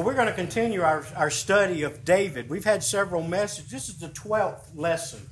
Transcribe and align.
Well, 0.00 0.06
we're 0.06 0.14
going 0.14 0.28
to 0.28 0.32
continue 0.32 0.80
our, 0.80 1.04
our 1.14 1.28
study 1.28 1.82
of 1.82 2.06
David. 2.06 2.48
We've 2.48 2.64
had 2.64 2.82
several 2.82 3.22
messages. 3.22 3.70
This 3.70 3.90
is 3.90 3.98
the 3.98 4.08
12th 4.08 4.74
lesson 4.74 5.28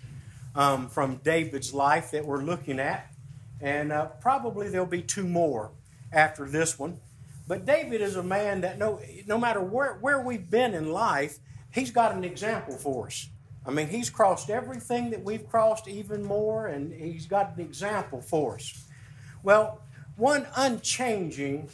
um, 0.55 0.91
from 0.91 1.23
David's 1.25 1.73
life 1.73 2.11
that 2.11 2.27
we're 2.27 2.43
looking 2.43 2.79
at. 2.79 3.11
And 3.63 3.91
uh, 3.91 4.09
probably 4.21 4.69
there'll 4.69 4.85
be 4.85 5.01
two 5.01 5.27
more 5.27 5.71
after 6.13 6.47
this 6.47 6.79
one. 6.79 6.99
But 7.47 7.65
David 7.65 8.03
is 8.03 8.17
a 8.17 8.23
man 8.23 8.61
that 8.61 8.79
no, 8.79 9.01
no 9.27 9.39
matter 9.39 9.63
where, 9.63 9.95
where 10.03 10.21
we've 10.21 10.51
been 10.51 10.75
in 10.75 10.93
life, 10.93 11.39
he's 11.71 11.91
got 11.91 12.15
an 12.15 12.23
example 12.23 12.77
for 12.77 13.07
us. 13.07 13.27
I 13.65 13.71
mean, 13.71 13.89
he's 13.89 14.11
crossed 14.11 14.51
everything 14.51 15.09
that 15.13 15.25
we've 15.25 15.49
crossed, 15.49 15.89
even 15.89 16.23
more, 16.23 16.67
and 16.67 16.93
he's 16.93 17.25
got 17.25 17.57
an 17.57 17.63
example 17.63 18.21
for 18.21 18.57
us. 18.57 18.85
Well, 19.43 19.81
one 20.17 20.47
unchanging 20.57 21.71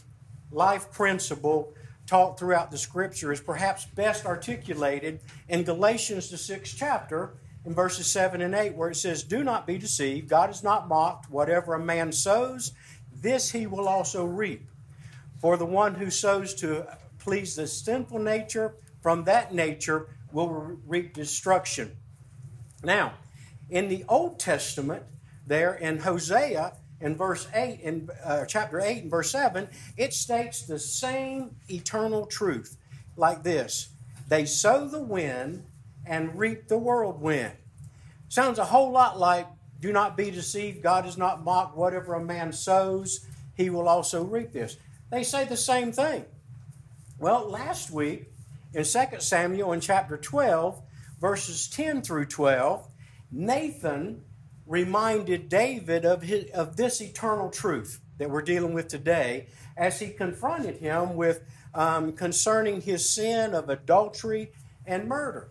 life 0.53 0.92
principle 0.92 1.75
taught 2.07 2.39
throughout 2.39 2.71
the 2.71 2.79
scripture 2.79 3.33
is 3.33 3.41
perhaps 3.41 3.87
best 3.87 4.27
articulated 4.27 5.21
in 5.49 5.65
Galatians, 5.65 6.31
the 6.31 6.39
sixth 6.39 6.77
chapter, 6.77 7.35
in 7.65 7.75
verses 7.75 8.07
7 8.07 8.43
and 8.43 8.55
8, 8.55 8.75
where 8.75 8.91
it 8.91 8.97
says, 8.97 9.23
Do 9.23 9.43
not 9.43 9.67
be 9.67 9.79
deceived. 9.79 10.29
God 10.29 10.51
is 10.51 10.62
not 10.62 10.89
mocked. 10.89 11.31
Whatever 11.31 11.75
a 11.75 11.79
man 11.79 12.12
sows, 12.12 12.73
this 13.12 13.51
he 13.53 13.67
will 13.67 13.89
also 13.89 14.25
reap. 14.25 14.69
For 15.41 15.57
the 15.57 15.67
one 15.67 15.95
who 15.95 16.11
sows 16.11 16.55
to 16.57 16.87
please 17.19 17.57
the 17.57 17.67
sinful 17.67 18.19
nature, 18.19 18.75
from 19.01 19.25
that 19.25 19.55
nature 19.55 20.09
will 20.31 20.79
reap 20.87 21.15
destruction. 21.15 21.97
Now, 22.83 23.15
in 23.71 23.89
the 23.89 24.05
Old 24.09 24.39
Testament, 24.39 25.05
there 25.47 25.75
in 25.75 25.98
Hosea, 25.98 26.75
in 27.01 27.16
verse 27.16 27.48
8, 27.55 27.80
in 27.80 28.09
uh, 28.25 28.45
chapter 28.47 28.80
8 28.80 29.03
and 29.03 29.11
verse 29.11 29.31
7, 29.31 29.69
it 29.97 30.12
states 30.12 30.62
the 30.62 30.78
same 30.78 31.56
eternal 31.69 32.27
truth 32.27 32.77
like 33.17 33.42
this 33.42 33.91
They 34.28 34.45
sow 34.45 34.87
the 34.87 35.03
wind 35.03 35.65
and 36.06 36.39
reap 36.39 36.69
the 36.69 36.78
whirlwind. 36.78 37.53
Sounds 38.28 38.59
a 38.59 38.65
whole 38.65 38.91
lot 38.91 39.19
like, 39.19 39.47
Do 39.81 39.92
not 39.92 40.17
be 40.17 40.31
deceived, 40.31 40.83
God 40.83 41.06
is 41.06 41.17
not 41.17 41.45
mocked. 41.45 41.77
Whatever 41.77 42.15
a 42.15 42.25
man 42.25 42.53
sows, 42.53 43.27
he 43.55 43.70
will 43.70 43.89
also 43.89 44.25
reap 44.25 44.53
this. 44.53 44.77
They 45.11 45.22
say 45.22 45.45
the 45.45 45.56
same 45.56 45.92
thing. 45.92 46.25
Well, 47.19 47.48
last 47.48 47.91
week, 47.91 48.31
in 48.75 48.84
2 48.84 49.20
Samuel 49.20 49.72
in 49.72 49.81
chapter 49.81 50.17
12, 50.17 50.83
verses 51.20 51.69
10 51.69 52.03
through 52.03 52.27
12, 52.27 52.89
Nathan 53.31 54.22
reminded 54.67 55.48
David 55.48 56.05
of, 56.05 56.23
his, 56.23 56.51
of 56.51 56.77
this 56.77 57.01
eternal 57.01 57.51
truth 57.51 58.01
that 58.19 58.31
we're 58.31 58.43
dealing 58.43 58.75
with 58.75 58.89
today 58.89 59.48
as 59.77 60.01
he 60.01 60.09
confronted 60.09 60.77
him 60.77 61.17
with 61.17 61.43
um, 61.75 62.12
concerning 62.12 62.81
his 62.81 63.09
sin 63.09 63.55
of 63.55 63.69
adultery 63.69 64.53
and 64.87 65.09
murder. 65.09 65.51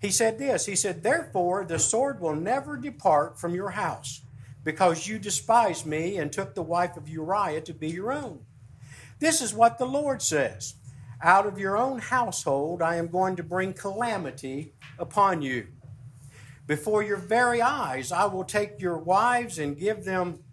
He 0.00 0.10
said 0.10 0.38
this 0.38 0.66
He 0.66 0.76
said, 0.76 1.02
Therefore, 1.02 1.64
the 1.64 1.78
sword 1.78 2.20
will 2.20 2.34
never 2.34 2.76
depart 2.76 3.38
from 3.38 3.54
your 3.54 3.70
house, 3.70 4.22
because 4.64 5.06
you 5.06 5.18
despised 5.18 5.86
me 5.86 6.16
and 6.16 6.32
took 6.32 6.54
the 6.54 6.62
wife 6.62 6.96
of 6.96 7.08
Uriah 7.08 7.60
to 7.62 7.74
be 7.74 7.88
your 7.88 8.12
own. 8.12 8.40
This 9.18 9.42
is 9.42 9.52
what 9.52 9.78
the 9.78 9.86
Lord 9.86 10.22
says 10.22 10.74
out 11.22 11.46
of 11.46 11.58
your 11.58 11.76
own 11.76 11.98
household 11.98 12.80
I 12.80 12.96
am 12.96 13.08
going 13.08 13.36
to 13.36 13.42
bring 13.42 13.74
calamity 13.74 14.72
upon 14.98 15.42
you. 15.42 15.66
Before 16.70 17.02
your 17.02 17.16
very 17.16 17.60
eyes 17.60 18.12
I 18.12 18.26
will 18.26 18.44
take 18.44 18.80
your 18.80 18.96
wives 18.96 19.58
and 19.58 19.76
give 19.76 20.04
them 20.04 20.44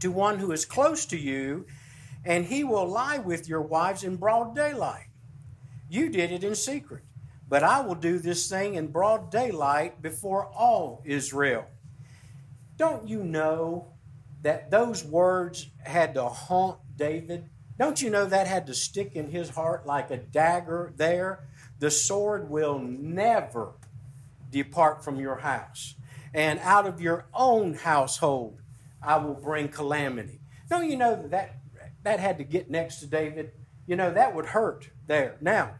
to 0.00 0.10
one 0.10 0.38
who 0.38 0.52
is 0.52 0.66
close 0.66 1.06
to 1.06 1.16
you, 1.16 1.64
and 2.26 2.44
he 2.44 2.62
will 2.62 2.86
lie 2.86 3.16
with 3.16 3.48
your 3.48 3.62
wives 3.62 4.04
in 4.04 4.16
broad 4.16 4.54
daylight. 4.54 5.06
You 5.88 6.10
did 6.10 6.30
it 6.30 6.44
in 6.44 6.54
secret, 6.54 7.04
but 7.48 7.62
I 7.62 7.80
will 7.80 7.94
do 7.94 8.18
this 8.18 8.50
thing 8.50 8.74
in 8.74 8.88
broad 8.88 9.30
daylight 9.30 10.02
before 10.02 10.44
all 10.44 11.00
Israel. 11.06 11.64
Don't 12.76 13.08
you 13.08 13.24
know 13.24 13.94
that 14.42 14.70
those 14.70 15.02
words 15.02 15.70
had 15.78 16.12
to 16.16 16.24
haunt 16.24 16.80
David? 16.96 17.48
Don't 17.78 18.02
you 18.02 18.10
know 18.10 18.26
that 18.26 18.46
had 18.46 18.66
to 18.66 18.74
stick 18.74 19.16
in 19.16 19.30
his 19.30 19.48
heart 19.48 19.86
like 19.86 20.10
a 20.10 20.18
dagger 20.18 20.92
there? 20.98 21.48
The 21.78 21.90
sword 21.90 22.50
will 22.50 22.78
never 22.78 23.72
depart 24.50 25.04
from 25.04 25.18
your 25.18 25.36
house. 25.36 25.94
And 26.34 26.58
out 26.60 26.86
of 26.86 27.00
your 27.00 27.26
own 27.34 27.74
household, 27.74 28.60
I 29.02 29.16
will 29.16 29.34
bring 29.34 29.68
calamity. 29.68 30.40
Don't 30.68 30.88
you 30.88 30.96
know 30.96 31.16
that, 31.16 31.30
that 31.30 31.56
that 32.02 32.20
had 32.20 32.38
to 32.38 32.44
get 32.44 32.70
next 32.70 33.00
to 33.00 33.06
David? 33.06 33.52
You 33.86 33.96
know, 33.96 34.12
that 34.12 34.34
would 34.34 34.46
hurt 34.46 34.90
there. 35.06 35.36
Now, 35.40 35.74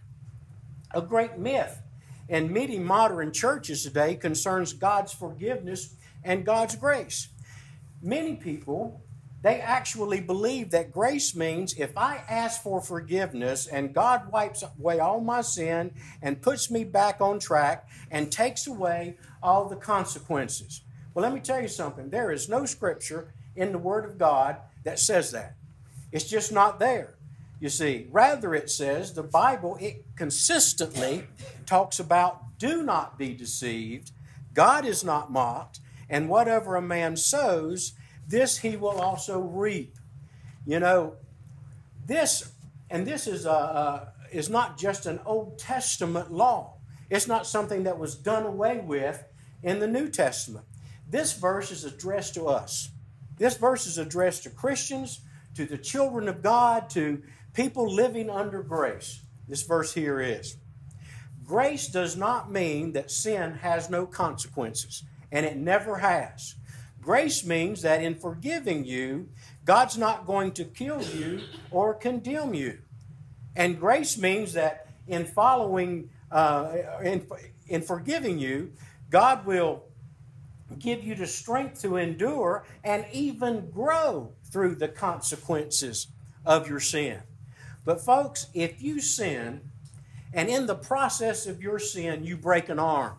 a 0.92 1.00
great 1.00 1.38
myth 1.38 1.80
in 2.28 2.52
many 2.52 2.78
modern 2.78 3.32
churches 3.32 3.82
today 3.84 4.16
concerns 4.16 4.72
God's 4.72 5.12
forgiveness 5.12 5.94
and 6.24 6.44
God's 6.44 6.76
grace. 6.76 7.28
Many 8.02 8.36
people 8.36 9.02
they 9.42 9.60
actually 9.60 10.20
believe 10.20 10.70
that 10.70 10.92
grace 10.92 11.34
means 11.34 11.74
if 11.74 11.96
I 11.96 12.22
ask 12.28 12.62
for 12.62 12.80
forgiveness 12.82 13.66
and 13.66 13.94
God 13.94 14.30
wipes 14.30 14.62
away 14.62 15.00
all 15.00 15.20
my 15.20 15.40
sin 15.40 15.92
and 16.20 16.42
puts 16.42 16.70
me 16.70 16.84
back 16.84 17.20
on 17.20 17.38
track 17.38 17.88
and 18.10 18.30
takes 18.30 18.66
away 18.66 19.16
all 19.42 19.68
the 19.68 19.76
consequences. 19.76 20.82
Well, 21.14 21.22
let 21.22 21.32
me 21.32 21.40
tell 21.40 21.60
you 21.60 21.68
something. 21.68 22.10
There 22.10 22.30
is 22.30 22.48
no 22.48 22.66
scripture 22.66 23.32
in 23.56 23.72
the 23.72 23.78
Word 23.78 24.04
of 24.04 24.18
God 24.18 24.56
that 24.84 24.98
says 24.98 25.32
that. 25.32 25.54
It's 26.12 26.28
just 26.28 26.52
not 26.52 26.78
there. 26.78 27.14
You 27.60 27.68
see, 27.68 28.08
rather 28.10 28.54
it 28.54 28.70
says 28.70 29.12
the 29.14 29.22
Bible 29.22 29.76
it 29.80 30.04
consistently 30.16 31.24
talks 31.66 31.98
about 31.98 32.58
do 32.58 32.82
not 32.82 33.18
be 33.18 33.34
deceived. 33.34 34.12
God 34.54 34.84
is 34.84 35.04
not 35.04 35.30
mocked, 35.30 35.80
and 36.08 36.28
whatever 36.28 36.76
a 36.76 36.82
man 36.82 37.16
sows, 37.16 37.92
this 38.30 38.58
he 38.58 38.76
will 38.76 39.00
also 39.00 39.40
reap. 39.40 39.96
You 40.64 40.78
know, 40.78 41.16
this, 42.06 42.52
and 42.88 43.04
this 43.06 43.26
is, 43.26 43.44
a, 43.44 43.50
a, 43.50 44.12
is 44.32 44.48
not 44.48 44.78
just 44.78 45.06
an 45.06 45.18
Old 45.26 45.58
Testament 45.58 46.30
law. 46.30 46.76
It's 47.10 47.26
not 47.26 47.46
something 47.46 47.82
that 47.82 47.98
was 47.98 48.14
done 48.14 48.44
away 48.46 48.78
with 48.78 49.24
in 49.64 49.80
the 49.80 49.88
New 49.88 50.08
Testament. 50.08 50.64
This 51.08 51.32
verse 51.32 51.72
is 51.72 51.84
addressed 51.84 52.34
to 52.34 52.46
us. 52.46 52.90
This 53.36 53.56
verse 53.56 53.86
is 53.88 53.98
addressed 53.98 54.44
to 54.44 54.50
Christians, 54.50 55.20
to 55.56 55.64
the 55.64 55.78
children 55.78 56.28
of 56.28 56.40
God, 56.40 56.88
to 56.90 57.22
people 57.52 57.92
living 57.92 58.30
under 58.30 58.62
grace. 58.62 59.22
This 59.48 59.62
verse 59.62 59.92
here 59.92 60.20
is 60.20 60.56
Grace 61.44 61.88
does 61.88 62.16
not 62.16 62.52
mean 62.52 62.92
that 62.92 63.10
sin 63.10 63.54
has 63.54 63.90
no 63.90 64.06
consequences, 64.06 65.02
and 65.32 65.44
it 65.44 65.56
never 65.56 65.96
has. 65.96 66.54
Grace 67.00 67.44
means 67.44 67.82
that 67.82 68.02
in 68.02 68.14
forgiving 68.14 68.84
you, 68.84 69.28
God's 69.64 69.96
not 69.96 70.26
going 70.26 70.52
to 70.52 70.64
kill 70.64 71.02
you 71.02 71.40
or 71.70 71.94
condemn 71.94 72.54
you. 72.54 72.78
And 73.56 73.80
grace 73.80 74.18
means 74.18 74.52
that 74.52 74.86
in 75.08 75.24
following, 75.24 76.10
uh, 76.30 76.72
in, 77.02 77.26
in 77.68 77.82
forgiving 77.82 78.38
you, 78.38 78.72
God 79.10 79.46
will 79.46 79.84
give 80.78 81.02
you 81.02 81.14
the 81.14 81.26
strength 81.26 81.82
to 81.82 81.96
endure 81.96 82.64
and 82.84 83.04
even 83.12 83.70
grow 83.70 84.32
through 84.44 84.76
the 84.76 84.88
consequences 84.88 86.08
of 86.46 86.68
your 86.68 86.80
sin. 86.80 87.20
But, 87.84 88.00
folks, 88.00 88.46
if 88.54 88.82
you 88.82 89.00
sin 89.00 89.62
and 90.32 90.48
in 90.48 90.66
the 90.66 90.74
process 90.74 91.46
of 91.46 91.62
your 91.62 91.78
sin 91.78 92.24
you 92.24 92.36
break 92.36 92.68
an 92.68 92.78
arm, 92.78 93.16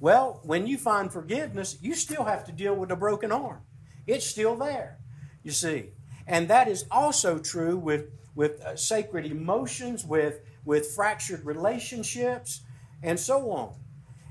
well, 0.00 0.40
when 0.42 0.66
you 0.66 0.78
find 0.78 1.12
forgiveness, 1.12 1.78
you 1.82 1.94
still 1.94 2.24
have 2.24 2.44
to 2.46 2.52
deal 2.52 2.74
with 2.74 2.90
a 2.90 2.96
broken 2.96 3.30
arm. 3.30 3.60
It's 4.06 4.26
still 4.26 4.56
there, 4.56 4.98
you 5.42 5.52
see. 5.52 5.90
And 6.26 6.48
that 6.48 6.68
is 6.68 6.86
also 6.90 7.38
true 7.38 7.76
with, 7.76 8.06
with 8.34 8.60
uh, 8.62 8.76
sacred 8.76 9.26
emotions, 9.26 10.04
with, 10.04 10.40
with 10.64 10.90
fractured 10.92 11.44
relationships, 11.44 12.62
and 13.02 13.20
so 13.20 13.50
on. 13.50 13.74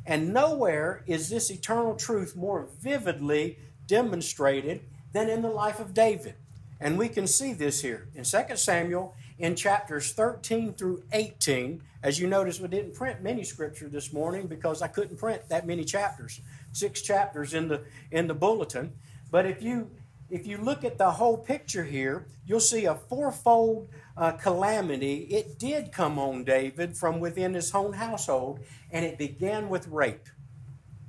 And 0.05 0.33
nowhere 0.33 1.03
is 1.05 1.29
this 1.29 1.51
eternal 1.51 1.95
truth 1.95 2.35
more 2.35 2.67
vividly 2.79 3.59
demonstrated 3.85 4.81
than 5.13 5.29
in 5.29 5.41
the 5.43 5.49
life 5.49 5.79
of 5.79 5.93
David. 5.93 6.35
And 6.79 6.97
we 6.97 7.09
can 7.09 7.27
see 7.27 7.53
this 7.53 7.81
here 7.81 8.07
in 8.15 8.23
2 8.23 8.55
Samuel 8.55 9.13
in 9.37 9.55
chapters 9.55 10.13
13 10.13 10.73
through 10.73 11.03
18. 11.11 11.83
As 12.01 12.17
you 12.17 12.27
notice, 12.27 12.61
we 12.61 12.69
didn't 12.69 12.93
print 12.93 13.21
many 13.21 13.43
scripture 13.43 13.89
this 13.89 14.13
morning 14.13 14.47
because 14.47 14.81
I 14.81 14.87
couldn't 14.87 15.17
print 15.17 15.41
that 15.49 15.67
many 15.67 15.83
chapters, 15.83 16.39
six 16.71 17.01
chapters 17.01 17.53
in 17.53 17.67
the 17.67 17.81
in 18.11 18.27
the 18.27 18.33
bulletin. 18.33 18.93
But 19.29 19.45
if 19.45 19.61
you 19.61 19.91
if 20.29 20.47
you 20.47 20.57
look 20.57 20.85
at 20.85 20.97
the 20.97 21.11
whole 21.11 21.37
picture 21.37 21.83
here, 21.83 22.25
you'll 22.45 22.61
see 22.61 22.85
a 22.85 22.95
fourfold 22.95 23.89
uh, 24.15 24.33
calamity. 24.33 25.27
It 25.29 25.59
did 25.59 25.91
come 25.91 26.17
on 26.17 26.45
David 26.45 26.95
from 26.95 27.19
within 27.19 27.53
his 27.53 27.73
own 27.75 27.93
household, 27.93 28.59
and 28.91 29.03
it 29.03 29.17
began 29.17 29.67
with 29.67 29.87
rape. 29.87 30.27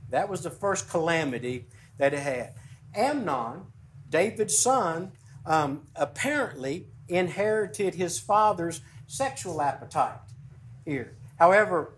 That 0.08 0.28
was 0.28 0.42
the 0.42 0.50
first 0.50 0.88
calamity 0.88 1.66
that 1.98 2.14
it 2.14 2.20
had. 2.20 2.54
Amnon, 2.96 3.66
David's 4.08 4.58
son, 4.58 5.12
um, 5.46 5.86
apparently 5.94 6.86
inherited 7.08 7.94
his 7.94 8.18
father's 8.18 8.80
sexual 9.06 9.62
appetite. 9.62 10.18
Here. 10.84 11.16
However, 11.38 11.94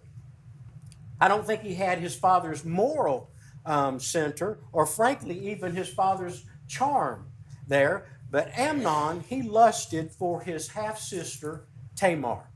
I 1.21 1.29
don't 1.29 1.47
think 1.47 1.63
he 1.63 1.75
had 1.75 1.99
his 1.99 2.15
father's 2.15 2.65
moral 2.65 3.31
um, 3.65 4.01
center, 4.01 4.59
or 4.73 4.87
frankly, 4.87 5.51
even 5.51 5.75
his 5.75 5.89
father's 5.89 6.45
charm 6.69 7.29
there. 7.67 8.07
But 8.31 8.57
Amnon, 8.59 9.25
he 9.29 9.43
lusted 9.43 10.11
for 10.11 10.41
his 10.41 10.69
half 10.69 10.99
sister 10.99 11.67
Tamar. 11.97 12.49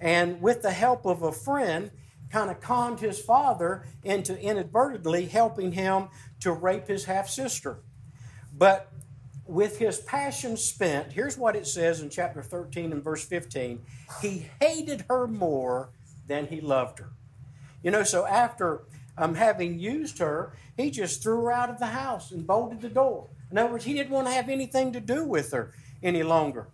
And 0.00 0.40
with 0.42 0.62
the 0.62 0.70
help 0.70 1.06
of 1.06 1.22
a 1.22 1.32
friend, 1.32 1.90
kind 2.30 2.50
of 2.50 2.60
conned 2.60 3.00
his 3.00 3.18
father 3.18 3.86
into 4.04 4.38
inadvertently 4.38 5.26
helping 5.26 5.72
him 5.72 6.08
to 6.40 6.52
rape 6.52 6.86
his 6.88 7.06
half 7.06 7.28
sister. 7.28 7.78
But 8.52 8.92
with 9.46 9.78
his 9.78 10.00
passion 10.00 10.56
spent, 10.56 11.12
here's 11.12 11.38
what 11.38 11.56
it 11.56 11.66
says 11.66 12.00
in 12.00 12.10
chapter 12.10 12.42
13 12.42 12.92
and 12.92 13.02
verse 13.02 13.24
15 13.24 13.80
he 14.20 14.48
hated 14.60 15.04
her 15.08 15.26
more 15.26 15.90
than 16.26 16.46
he 16.46 16.60
loved 16.60 16.98
her. 16.98 17.10
You 17.82 17.90
know, 17.90 18.02
so 18.02 18.26
after 18.26 18.82
um, 19.16 19.34
having 19.34 19.78
used 19.78 20.18
her, 20.18 20.56
he 20.76 20.90
just 20.90 21.22
threw 21.22 21.42
her 21.44 21.52
out 21.52 21.70
of 21.70 21.78
the 21.78 21.86
house 21.86 22.30
and 22.32 22.46
bolted 22.46 22.80
the 22.80 22.88
door. 22.88 23.28
In 23.50 23.58
other 23.58 23.72
words, 23.72 23.84
he 23.84 23.94
didn't 23.94 24.10
want 24.10 24.26
to 24.26 24.32
have 24.32 24.48
anything 24.48 24.92
to 24.92 25.00
do 25.00 25.24
with 25.24 25.52
her 25.52 25.72
any 26.02 26.22
longer. 26.22 26.68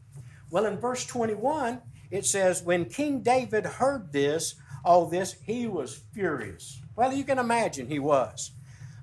Well, 0.51 0.67
in 0.67 0.79
verse 0.79 1.05
21, 1.07 1.81
it 2.11 2.27
says, 2.27 2.63
When 2.63 2.87
King 2.87 3.21
David 3.21 3.65
heard 3.65 4.13
this, 4.13 4.55
all 4.85 5.07
this, 5.07 5.37
he 5.45 5.67
was 5.67 6.03
furious. 6.13 6.81
Well, 6.97 7.13
you 7.13 7.25
can 7.25 7.39
imagine 7.39 7.87
he 7.89 7.99
was. 7.99 8.53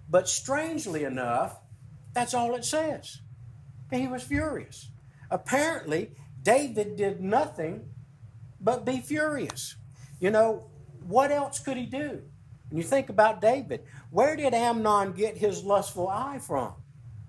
But 0.10 0.28
strangely 0.28 1.04
enough, 1.04 1.58
that's 2.14 2.34
all 2.34 2.56
it 2.56 2.66
says. 2.66 3.20
He 3.92 4.08
was 4.08 4.24
furious. 4.24 4.90
Apparently, 5.32 6.12
David 6.44 6.96
did 6.96 7.22
nothing 7.22 7.90
but 8.62 8.86
be 8.86 9.00
furious. 9.00 9.76
You 10.20 10.32
know, 10.32 10.66
what 11.08 11.32
else 11.32 11.60
could 11.60 11.78
he 11.78 11.86
do? 11.86 12.22
When 12.70 12.78
you 12.78 12.84
think 12.84 13.10
about 13.10 13.42
David, 13.42 13.84
where 14.12 14.36
did 14.36 14.54
Amnon 14.54 15.14
get 15.14 15.38
his 15.38 15.64
lustful 15.64 16.08
eye 16.08 16.40
from? 16.40 16.74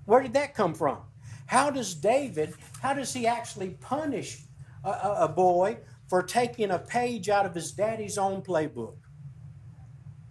Where 0.05 0.23
did 0.23 0.35
that 0.35 0.55
come 0.55 0.75
from? 0.75 0.99
How 1.47 1.71
does 1.71 1.95
David, 1.95 2.55
how 2.81 2.95
does 2.95 3.13
he 3.13 3.27
actually 3.27 3.71
punish 3.81 4.43
a, 4.85 4.91
a, 4.91 5.17
a 5.23 5.29
boy 5.29 5.79
for 6.09 6.23
taking 6.23 6.71
a 6.71 6.79
page 6.79 7.29
out 7.29 7.47
of 7.47 7.55
his 7.55 7.73
daddy's 7.73 8.19
own 8.19 8.43
playbook? 8.43 8.97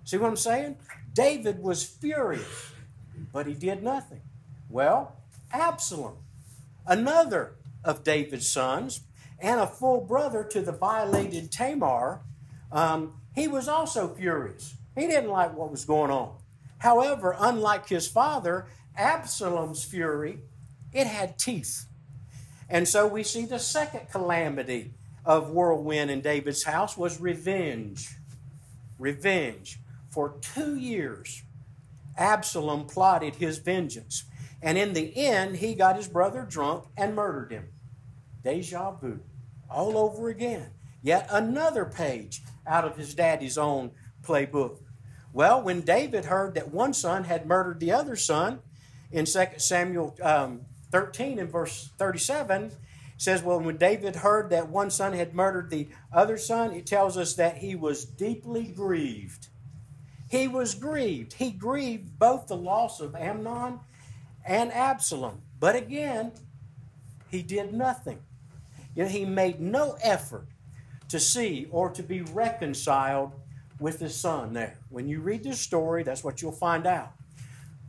See 0.04 0.18
what 0.18 0.28
I'm 0.28 0.36
saying? 0.36 0.78
David 1.14 1.62
was 1.62 1.84
furious, 1.84 2.72
but 3.34 3.48
he 3.48 3.54
did 3.54 3.84
nothing. 3.84 4.22
Well, 4.70 5.19
Absalom, 5.52 6.18
another 6.86 7.56
of 7.84 8.04
David's 8.04 8.50
sons, 8.50 9.02
and 9.40 9.60
a 9.60 9.68
full 9.68 10.02
brother 10.02 10.44
to 10.44 10.62
the 10.62 10.72
violated 10.72 11.52
Tamar, 11.52 12.22
um, 12.72 13.14
he 13.34 13.48
was 13.48 13.68
also 13.68 14.14
furious. 14.14 14.76
He 14.96 15.08
didn't 15.08 15.30
like 15.30 15.56
what 15.56 15.72
was 15.72 15.86
going 15.86 16.12
on. 16.12 16.36
However, 16.80 17.36
unlike 17.40 17.88
his 17.88 18.08
father, 18.08 18.68
Absalom's 18.98 19.84
fury, 19.84 20.40
it 20.94 21.08
had 21.08 21.38
teeth. 21.38 21.86
And 22.70 22.88
so 22.88 23.08
we 23.08 23.24
see 23.24 23.46
the 23.46 23.60
second 23.60 24.10
calamity 24.12 24.92
of 25.26 25.52
whirlwind 25.52 26.12
in 26.12 26.22
David's 26.22 26.64
house 26.64 26.98
was 26.98 27.20
revenge. 27.20 28.10
Revenge. 28.98 29.80
For 30.10 30.36
two 30.42 30.76
years, 30.76 31.44
Absalom 32.18 32.86
plotted 32.86 33.36
his 33.36 33.60
vengeance. 33.60 34.26
And 34.62 34.78
in 34.78 34.94
the 34.94 35.16
end, 35.16 35.58
he 35.58 35.74
got 35.74 35.96
his 35.96 36.08
brother 36.08 36.46
drunk 36.50 36.86
and 36.98 37.16
murdered 37.16 37.52
him. 37.52 37.70
Deja 38.44 38.92
vu. 38.92 39.20
All 39.70 39.98
over 39.98 40.30
again. 40.30 40.72
Yet 41.02 41.28
another 41.32 41.86
page 41.86 42.42
out 42.68 42.86
of 42.86 42.98
his 42.98 43.14
daddy's 43.14 43.58
own 43.58 43.92
playbook. 44.22 44.80
Well, 45.32 45.62
when 45.62 45.82
David 45.82 46.26
heard 46.26 46.56
that 46.56 46.74
one 46.74 46.94
son 46.94 47.24
had 47.24 47.46
murdered 47.46 47.80
the 47.80 47.92
other 47.92 48.16
son, 48.16 48.60
in 49.12 49.26
2 49.26 49.46
Samuel 49.58 50.16
um, 50.22 50.62
13 50.92 51.40
and 51.40 51.52
verse 51.52 51.90
37, 51.98 52.72
says, 53.18 53.44
Well, 53.44 53.60
when 53.60 53.78
David 53.78 54.18
heard 54.18 54.50
that 54.50 54.70
one 54.70 54.90
son 54.90 55.14
had 55.14 55.36
murdered 55.36 55.70
the 55.70 55.88
other 56.12 56.38
son, 56.38 56.72
it 56.72 56.86
tells 56.86 57.18
us 57.18 57.36
that 57.36 57.58
he 57.58 57.76
was 57.76 58.06
deeply 58.06 58.66
grieved. 58.66 59.48
He 60.30 60.48
was 60.48 60.76
grieved. 60.76 61.34
He 61.34 61.52
grieved 61.52 62.20
both 62.20 62.48
the 62.48 62.58
loss 62.58 63.00
of 63.00 63.16
Amnon 63.16 63.80
and 64.46 64.72
Absalom. 64.72 65.42
But 65.60 65.76
again, 65.76 66.32
he 67.30 67.42
did 67.42 67.74
nothing. 67.74 68.20
You 68.96 69.04
know, 69.04 69.10
he 69.10 69.26
made 69.26 69.60
no 69.60 69.98
effort 70.02 70.48
to 71.10 71.20
see 71.20 71.68
or 71.72 71.90
to 71.92 72.04
be 72.04 72.22
reconciled 72.22 73.34
with 73.80 74.00
his 74.00 74.16
son 74.16 74.54
there. 74.54 74.78
When 74.90 75.08
you 75.08 75.22
read 75.22 75.44
this 75.44 75.60
story, 75.60 76.04
that's 76.04 76.24
what 76.24 76.42
you'll 76.42 76.52
find 76.52 76.86
out. 76.86 77.14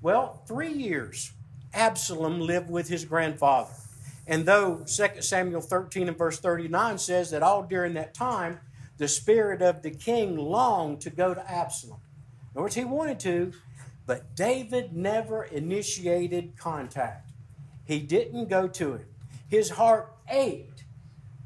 Well, 0.03 0.43
three 0.47 0.73
years 0.73 1.33
Absalom 1.73 2.41
lived 2.41 2.71
with 2.71 2.89
his 2.89 3.05
grandfather. 3.05 3.73
And 4.27 4.47
though 4.47 4.85
2 4.87 5.21
Samuel 5.21 5.61
13 5.61 6.09
and 6.09 6.17
verse 6.17 6.39
39 6.39 6.99
says 6.99 7.31
that 7.31 7.43
all 7.43 7.63
during 7.63 7.95
that 7.95 8.15
time, 8.15 8.61
the 8.99 9.09
spirit 9.09 9.63
of 9.63 9.83
the 9.83 9.91
king 9.91 10.37
longed 10.37 11.01
to 11.03 11.11
go 11.11 11.35
to 11.35 11.51
Absalom. 11.51 12.01
In 12.53 12.57
other 12.57 12.63
words, 12.63 12.75
he 12.75 12.85
wanted 12.85 13.21
to, 13.21 13.53
but 14.11 14.35
David 14.35 14.93
never 14.93 15.45
initiated 15.45 16.57
contact. 16.59 17.31
He 17.85 18.01
didn't 18.01 18.49
go 18.49 18.67
to 18.67 18.95
him. 18.95 19.07
His 19.49 19.71
heart 19.71 20.13
ached 20.29 20.83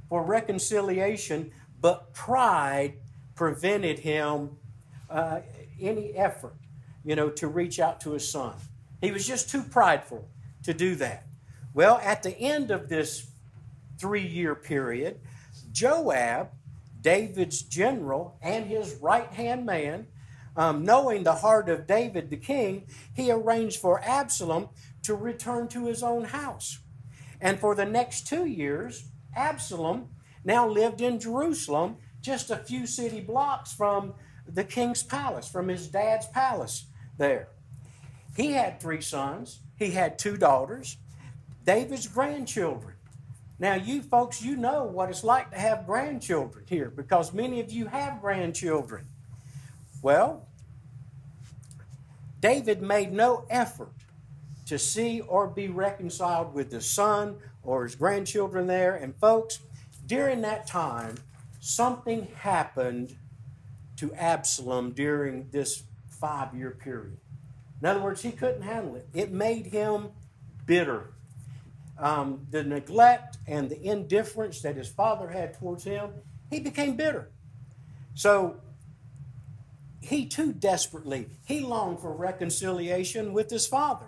for 0.08 0.22
reconciliation, 0.22 1.52
but 1.82 2.14
pride 2.14 2.94
prevented 3.34 3.98
him 3.98 4.56
uh, 5.10 5.40
any 5.78 6.14
effort, 6.14 6.54
you 7.04 7.14
know, 7.14 7.28
to 7.28 7.48
reach 7.48 7.80
out 7.80 8.00
to 8.00 8.12
his 8.12 8.26
son. 8.26 8.54
He 9.02 9.10
was 9.10 9.26
just 9.26 9.50
too 9.50 9.62
prideful 9.62 10.26
to 10.62 10.72
do 10.72 10.94
that. 10.94 11.26
Well, 11.74 12.00
at 12.02 12.22
the 12.22 12.34
end 12.34 12.70
of 12.70 12.88
this 12.88 13.26
three 13.98 14.26
year 14.26 14.54
period, 14.54 15.20
Joab, 15.70 16.48
David's 17.02 17.60
general 17.60 18.38
and 18.40 18.64
his 18.64 18.94
right 19.02 19.30
hand 19.34 19.66
man, 19.66 20.06
um, 20.56 20.84
knowing 20.84 21.24
the 21.24 21.34
heart 21.34 21.68
of 21.68 21.86
David 21.86 22.30
the 22.30 22.36
king, 22.36 22.86
he 23.14 23.30
arranged 23.30 23.80
for 23.80 24.00
Absalom 24.02 24.68
to 25.02 25.14
return 25.14 25.68
to 25.68 25.86
his 25.86 26.02
own 26.02 26.24
house. 26.24 26.78
And 27.40 27.58
for 27.58 27.74
the 27.74 27.84
next 27.84 28.26
two 28.26 28.46
years, 28.46 29.10
Absalom 29.36 30.08
now 30.44 30.68
lived 30.68 31.00
in 31.00 31.18
Jerusalem 31.18 31.96
just 32.20 32.50
a 32.50 32.56
few 32.56 32.86
city 32.86 33.20
blocks 33.20 33.72
from 33.72 34.14
the 34.46 34.64
king's 34.64 35.02
palace, 35.02 35.48
from 35.48 35.68
his 35.68 35.88
dad's 35.88 36.26
palace 36.28 36.86
there. 37.18 37.48
He 38.36 38.52
had 38.52 38.80
three 38.80 39.00
sons, 39.00 39.60
he 39.76 39.90
had 39.90 40.18
two 40.18 40.36
daughters, 40.36 40.96
David's 41.64 42.06
grandchildren. 42.06 42.94
Now, 43.58 43.74
you 43.74 44.02
folks, 44.02 44.42
you 44.42 44.56
know 44.56 44.84
what 44.84 45.10
it's 45.10 45.24
like 45.24 45.50
to 45.52 45.58
have 45.58 45.86
grandchildren 45.86 46.64
here 46.68 46.90
because 46.90 47.32
many 47.32 47.60
of 47.60 47.70
you 47.70 47.86
have 47.86 48.20
grandchildren. 48.20 49.06
Well, 50.04 50.46
David 52.38 52.82
made 52.82 53.10
no 53.10 53.46
effort 53.48 53.94
to 54.66 54.78
see 54.78 55.22
or 55.22 55.46
be 55.46 55.68
reconciled 55.68 56.52
with 56.52 56.70
his 56.70 56.84
son 56.84 57.38
or 57.62 57.84
his 57.84 57.94
grandchildren 57.94 58.66
there. 58.66 58.96
And, 58.96 59.16
folks, 59.16 59.60
during 60.06 60.42
that 60.42 60.66
time, 60.66 61.14
something 61.58 62.28
happened 62.36 63.16
to 63.96 64.12
Absalom 64.12 64.92
during 64.92 65.48
this 65.52 65.84
five 66.10 66.54
year 66.54 66.72
period. 66.72 67.16
In 67.80 67.88
other 67.88 68.00
words, 68.00 68.20
he 68.20 68.30
couldn't 68.30 68.60
handle 68.60 68.96
it. 68.96 69.08
It 69.14 69.32
made 69.32 69.68
him 69.68 70.10
bitter. 70.66 71.14
Um, 71.98 72.46
the 72.50 72.62
neglect 72.62 73.38
and 73.46 73.70
the 73.70 73.82
indifference 73.82 74.60
that 74.60 74.76
his 74.76 74.88
father 74.88 75.30
had 75.30 75.58
towards 75.58 75.84
him, 75.84 76.10
he 76.50 76.60
became 76.60 76.94
bitter. 76.94 77.30
So 78.14 78.60
he 80.04 80.26
too 80.26 80.52
desperately, 80.52 81.28
he 81.44 81.60
longed 81.60 82.00
for 82.00 82.12
reconciliation 82.12 83.32
with 83.32 83.50
his 83.50 83.66
father. 83.66 84.06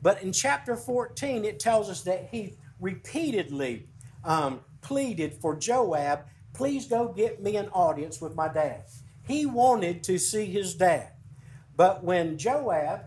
But 0.00 0.22
in 0.22 0.32
chapter 0.32 0.76
14, 0.76 1.44
it 1.44 1.58
tells 1.58 1.88
us 1.88 2.02
that 2.02 2.28
he 2.30 2.54
repeatedly 2.80 3.88
um, 4.24 4.60
pleaded 4.82 5.34
for 5.34 5.56
Joab 5.56 6.24
Please 6.54 6.86
go 6.86 7.08
get 7.08 7.42
me 7.42 7.56
an 7.56 7.68
audience 7.70 8.20
with 8.20 8.36
my 8.36 8.48
dad. 8.48 8.84
He 9.26 9.44
wanted 9.44 10.04
to 10.04 10.18
see 10.18 10.46
his 10.46 10.74
dad. 10.74 11.10
But 11.76 12.04
when 12.04 12.38
Joab, 12.38 13.06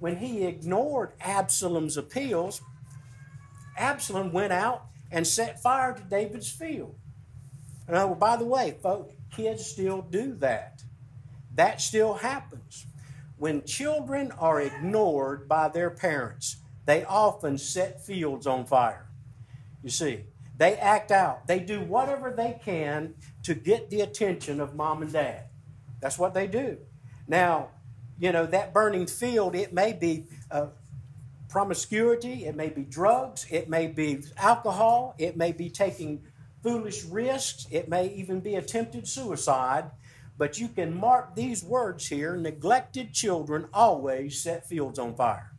when 0.00 0.16
he 0.16 0.44
ignored 0.44 1.12
Absalom's 1.20 1.96
appeals, 1.96 2.60
Absalom 3.78 4.32
went 4.32 4.52
out 4.52 4.86
and 5.12 5.24
set 5.24 5.62
fire 5.62 5.94
to 5.94 6.02
David's 6.02 6.50
field. 6.50 6.96
And 7.86 7.96
oh, 7.96 8.14
by 8.16 8.36
the 8.36 8.44
way, 8.44 8.76
folks, 8.82 9.14
kids 9.30 9.64
still 9.64 10.02
do 10.02 10.34
that. 10.36 10.79
That 11.54 11.80
still 11.80 12.14
happens. 12.14 12.86
When 13.38 13.64
children 13.64 14.32
are 14.32 14.60
ignored 14.60 15.48
by 15.48 15.68
their 15.68 15.90
parents, 15.90 16.56
they 16.86 17.04
often 17.04 17.58
set 17.58 18.04
fields 18.04 18.46
on 18.46 18.66
fire. 18.66 19.06
You 19.82 19.90
see, 19.90 20.24
They 20.60 20.76
act 20.76 21.10
out. 21.10 21.46
They 21.46 21.58
do 21.58 21.80
whatever 21.80 22.30
they 22.30 22.60
can 22.62 23.14
to 23.44 23.54
get 23.54 23.88
the 23.88 24.02
attention 24.02 24.60
of 24.60 24.74
mom 24.74 25.00
and 25.00 25.10
dad. 25.10 25.44
That's 26.02 26.18
what 26.18 26.34
they 26.34 26.46
do. 26.46 26.76
Now, 27.26 27.70
you 28.18 28.30
know, 28.30 28.44
that 28.44 28.74
burning 28.74 29.06
field, 29.06 29.54
it 29.54 29.72
may 29.72 29.94
be 29.94 30.26
uh, 30.50 30.66
promiscuity, 31.48 32.44
it 32.44 32.56
may 32.56 32.68
be 32.68 32.82
drugs, 32.82 33.46
it 33.50 33.70
may 33.70 33.86
be 33.86 34.22
alcohol, 34.36 35.14
it 35.16 35.34
may 35.34 35.52
be 35.52 35.70
taking 35.70 36.22
foolish 36.62 37.04
risks, 37.04 37.66
it 37.70 37.88
may 37.88 38.08
even 38.08 38.40
be 38.40 38.56
attempted 38.56 39.08
suicide. 39.08 39.90
But 40.40 40.58
you 40.58 40.68
can 40.68 40.98
mark 40.98 41.34
these 41.34 41.62
words 41.62 42.08
here 42.08 42.34
neglected 42.34 43.12
children 43.12 43.66
always 43.74 44.42
set 44.42 44.66
fields 44.66 44.98
on 44.98 45.14
fire. 45.14 45.52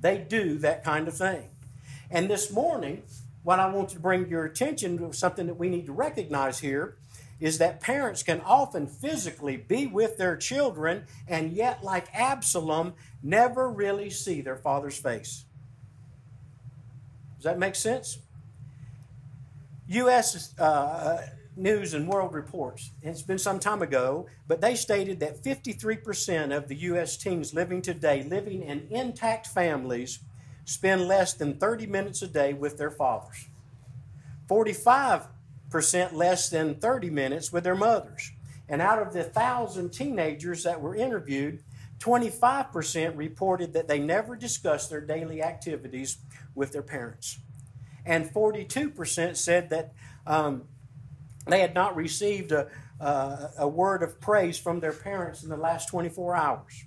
They 0.00 0.18
do 0.18 0.58
that 0.58 0.82
kind 0.82 1.06
of 1.06 1.16
thing. 1.16 1.50
And 2.10 2.28
this 2.28 2.50
morning, 2.50 3.04
what 3.44 3.60
I 3.60 3.68
want 3.68 3.90
to 3.90 4.00
bring 4.00 4.28
your 4.28 4.44
attention 4.44 4.98
to 4.98 5.12
something 5.12 5.46
that 5.46 5.54
we 5.54 5.68
need 5.68 5.86
to 5.86 5.92
recognize 5.92 6.58
here 6.58 6.96
is 7.38 7.58
that 7.58 7.80
parents 7.80 8.24
can 8.24 8.40
often 8.40 8.88
physically 8.88 9.56
be 9.56 9.86
with 9.86 10.16
their 10.18 10.36
children 10.36 11.04
and 11.28 11.52
yet, 11.52 11.84
like 11.84 12.08
Absalom, 12.12 12.94
never 13.22 13.70
really 13.70 14.10
see 14.10 14.40
their 14.40 14.56
father's 14.56 14.98
face. 14.98 15.44
Does 17.36 17.44
that 17.44 17.56
make 17.60 17.76
sense? 17.76 18.18
U.S. 19.86 20.58
Uh, 20.58 21.24
News 21.58 21.92
and 21.92 22.08
World 22.08 22.32
Reports, 22.34 22.92
it's 23.02 23.22
been 23.22 23.38
some 23.38 23.58
time 23.58 23.82
ago, 23.82 24.26
but 24.46 24.60
they 24.60 24.76
stated 24.76 25.18
that 25.20 25.42
53% 25.42 26.56
of 26.56 26.68
the 26.68 26.76
U.S. 26.76 27.16
teens 27.16 27.52
living 27.52 27.82
today, 27.82 28.22
living 28.22 28.62
in 28.62 28.86
intact 28.90 29.48
families, 29.48 30.20
spend 30.64 31.08
less 31.08 31.34
than 31.34 31.58
30 31.58 31.86
minutes 31.86 32.22
a 32.22 32.28
day 32.28 32.52
with 32.52 32.78
their 32.78 32.92
fathers. 32.92 33.48
45% 34.48 35.26
less 36.12 36.48
than 36.48 36.76
30 36.76 37.10
minutes 37.10 37.52
with 37.52 37.64
their 37.64 37.74
mothers. 37.74 38.30
And 38.68 38.80
out 38.80 39.02
of 39.02 39.12
the 39.12 39.22
1,000 39.22 39.90
teenagers 39.90 40.62
that 40.62 40.80
were 40.80 40.94
interviewed, 40.94 41.64
25% 41.98 43.16
reported 43.16 43.72
that 43.72 43.88
they 43.88 43.98
never 43.98 44.36
discussed 44.36 44.90
their 44.90 45.00
daily 45.00 45.42
activities 45.42 46.18
with 46.54 46.72
their 46.72 46.82
parents. 46.82 47.40
And 48.06 48.32
42% 48.32 49.36
said 49.36 49.70
that 49.70 49.92
um, 50.26 50.64
they 51.52 51.60
had 51.60 51.74
not 51.74 51.96
received 51.96 52.52
a, 52.52 52.68
uh, 53.00 53.48
a 53.58 53.68
word 53.68 54.02
of 54.02 54.20
praise 54.20 54.58
from 54.58 54.80
their 54.80 54.92
parents 54.92 55.42
in 55.42 55.48
the 55.48 55.56
last 55.56 55.88
24 55.88 56.36
hours. 56.36 56.84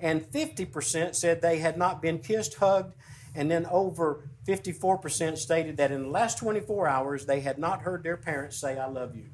And 0.00 0.22
50% 0.30 1.14
said 1.14 1.40
they 1.40 1.58
had 1.58 1.78
not 1.78 2.02
been 2.02 2.18
kissed, 2.18 2.54
hugged, 2.54 2.94
and 3.34 3.50
then 3.50 3.66
over 3.66 4.28
54% 4.46 5.38
stated 5.38 5.76
that 5.78 5.90
in 5.90 6.02
the 6.02 6.08
last 6.08 6.38
24 6.38 6.86
hours 6.86 7.26
they 7.26 7.40
had 7.40 7.58
not 7.58 7.82
heard 7.82 8.02
their 8.02 8.16
parents 8.16 8.56
say, 8.56 8.78
I 8.78 8.86
love 8.86 9.16
you. 9.16 9.30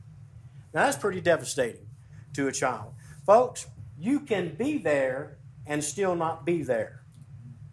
Now 0.72 0.84
that's 0.84 0.96
pretty 0.96 1.20
devastating 1.20 1.86
to 2.34 2.48
a 2.48 2.52
child. 2.52 2.94
Folks, 3.26 3.66
you 3.98 4.20
can 4.20 4.54
be 4.54 4.78
there 4.78 5.38
and 5.66 5.82
still 5.82 6.14
not 6.14 6.46
be 6.46 6.62
there. 6.62 7.02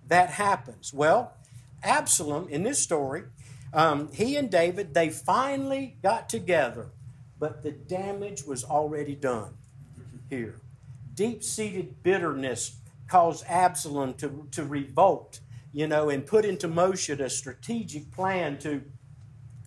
That 0.07 0.31
happens. 0.31 0.93
Well, 0.93 1.33
Absalom 1.83 2.47
in 2.49 2.63
this 2.63 2.79
story, 2.79 3.23
um, 3.73 4.11
he 4.11 4.35
and 4.35 4.49
David, 4.49 4.93
they 4.93 5.09
finally 5.09 5.97
got 6.01 6.29
together, 6.29 6.89
but 7.39 7.63
the 7.63 7.71
damage 7.71 8.43
was 8.43 8.63
already 8.63 9.15
done 9.15 9.55
here. 10.29 10.61
Deep 11.13 11.43
seated 11.43 12.03
bitterness 12.03 12.77
caused 13.07 13.43
Absalom 13.47 14.13
to, 14.15 14.47
to 14.51 14.63
revolt 14.63 15.39
you 15.77 15.85
know, 15.85 16.09
and 16.09 16.25
put 16.25 16.43
into 16.43 16.67
motion 16.67 17.21
a 17.21 17.29
strategic 17.29 18.11
plan 18.11 18.57
to 18.57 18.81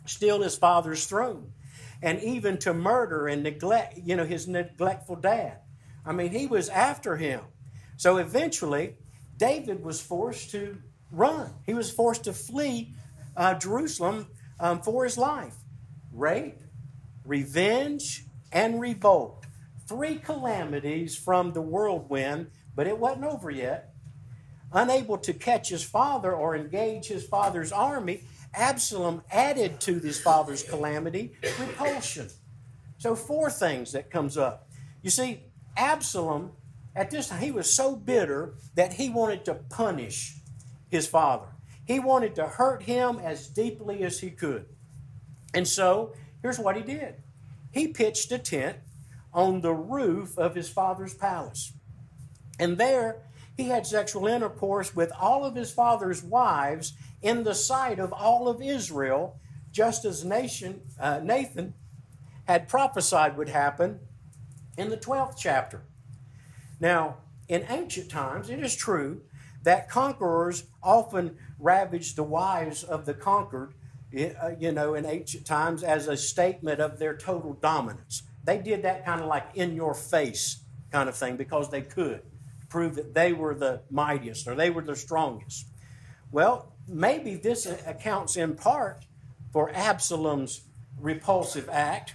steal 0.06 0.42
his 0.42 0.56
father's 0.56 1.06
throne 1.06 1.52
and 2.02 2.20
even 2.20 2.58
to 2.58 2.74
murder 2.74 3.28
and 3.28 3.44
neglect, 3.44 3.96
you 3.96 4.16
know, 4.16 4.24
his 4.24 4.48
neglectful 4.48 5.14
dad. 5.14 5.58
I 6.04 6.12
mean, 6.12 6.32
he 6.32 6.48
was 6.48 6.68
after 6.68 7.16
him. 7.16 7.42
So 7.96 8.16
eventually, 8.16 8.96
David 9.36 9.84
was 9.84 10.00
forced 10.00 10.50
to 10.50 10.78
run. 11.12 11.52
He 11.64 11.74
was 11.74 11.92
forced 11.92 12.24
to 12.24 12.32
flee 12.32 12.92
uh, 13.40 13.54
Jerusalem 13.54 14.26
um, 14.60 14.82
for 14.82 15.02
his 15.04 15.16
life. 15.16 15.56
Rape, 16.12 16.60
revenge, 17.24 18.26
and 18.52 18.78
revolt. 18.78 19.46
Three 19.88 20.16
calamities 20.16 21.16
from 21.16 21.54
the 21.54 21.62
whirlwind, 21.62 22.50
but 22.76 22.86
it 22.86 22.98
wasn't 22.98 23.24
over 23.24 23.50
yet. 23.50 23.94
Unable 24.72 25.16
to 25.18 25.32
catch 25.32 25.70
his 25.70 25.82
father 25.82 26.32
or 26.32 26.54
engage 26.54 27.06
his 27.06 27.26
father's 27.26 27.72
army, 27.72 28.20
Absalom 28.52 29.22
added 29.32 29.80
to 29.80 29.98
his 29.98 30.20
father's 30.20 30.62
calamity 30.62 31.32
repulsion. 31.58 32.28
So 32.98 33.16
four 33.16 33.50
things 33.50 33.92
that 33.92 34.10
comes 34.10 34.36
up. 34.36 34.68
You 35.02 35.10
see, 35.10 35.44
Absalom 35.78 36.52
at 36.94 37.10
this 37.10 37.28
time 37.28 37.40
he 37.40 37.52
was 37.52 37.72
so 37.72 37.96
bitter 37.96 38.54
that 38.74 38.92
he 38.92 39.08
wanted 39.08 39.46
to 39.46 39.54
punish 39.54 40.36
his 40.90 41.06
father. 41.06 41.46
He 41.90 41.98
wanted 41.98 42.36
to 42.36 42.46
hurt 42.46 42.84
him 42.84 43.18
as 43.18 43.48
deeply 43.48 44.04
as 44.04 44.20
he 44.20 44.30
could. 44.30 44.66
And 45.52 45.66
so, 45.66 46.14
here's 46.40 46.56
what 46.56 46.76
he 46.76 46.82
did. 46.82 47.16
He 47.72 47.88
pitched 47.88 48.30
a 48.30 48.38
tent 48.38 48.76
on 49.34 49.60
the 49.60 49.74
roof 49.74 50.38
of 50.38 50.54
his 50.54 50.68
father's 50.68 51.14
palace. 51.14 51.72
And 52.60 52.78
there 52.78 53.22
he 53.56 53.64
had 53.64 53.88
sexual 53.88 54.28
intercourse 54.28 54.94
with 54.94 55.10
all 55.18 55.44
of 55.44 55.56
his 55.56 55.72
father's 55.72 56.22
wives 56.22 56.92
in 57.22 57.42
the 57.42 57.56
sight 57.56 57.98
of 57.98 58.12
all 58.12 58.46
of 58.46 58.62
Israel, 58.62 59.40
just 59.72 60.04
as 60.04 60.24
nation, 60.24 60.82
uh, 61.00 61.18
Nathan 61.20 61.74
had 62.44 62.68
prophesied 62.68 63.36
would 63.36 63.48
happen 63.48 63.98
in 64.78 64.90
the 64.90 64.96
12th 64.96 65.34
chapter. 65.36 65.82
Now, 66.78 67.16
in 67.48 67.66
ancient 67.68 68.12
times, 68.12 68.48
it 68.48 68.60
is 68.60 68.76
true 68.76 69.22
that 69.64 69.90
conquerors 69.90 70.64
often 70.82 71.36
ravaged 71.60 72.16
the 72.16 72.22
wives 72.22 72.82
of 72.82 73.06
the 73.06 73.14
conquered, 73.14 73.74
uh, 74.16 74.50
you 74.58 74.72
know, 74.72 74.94
in 74.94 75.06
ancient 75.06 75.46
times 75.46 75.82
as 75.82 76.08
a 76.08 76.16
statement 76.16 76.80
of 76.80 76.98
their 76.98 77.16
total 77.16 77.54
dominance. 77.54 78.22
They 78.44 78.58
did 78.58 78.82
that 78.82 79.04
kind 79.04 79.20
of 79.20 79.26
like 79.26 79.48
in 79.54 79.74
your 79.74 79.94
face 79.94 80.60
kind 80.90 81.08
of 81.08 81.16
thing 81.16 81.36
because 81.36 81.70
they 81.70 81.82
could 81.82 82.22
prove 82.68 82.94
that 82.96 83.14
they 83.14 83.32
were 83.32 83.54
the 83.54 83.82
mightiest 83.90 84.48
or 84.48 84.54
they 84.54 84.70
were 84.70 84.82
the 84.82 84.96
strongest. 84.96 85.66
Well, 86.32 86.72
maybe 86.88 87.34
this 87.34 87.66
accounts 87.66 88.36
in 88.36 88.54
part 88.54 89.04
for 89.52 89.70
Absalom's 89.70 90.62
repulsive 90.98 91.68
act, 91.68 92.14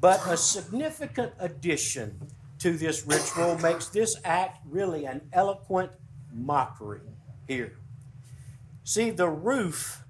but 0.00 0.20
a 0.26 0.36
significant 0.36 1.32
addition 1.38 2.28
to 2.58 2.76
this 2.76 3.06
ritual 3.06 3.58
makes 3.58 3.88
this 3.88 4.16
act 4.24 4.58
really 4.68 5.04
an 5.06 5.22
eloquent 5.32 5.92
mockery 6.32 7.00
here. 7.48 7.78
See, 8.88 9.10
the 9.10 9.28
roof 9.28 10.04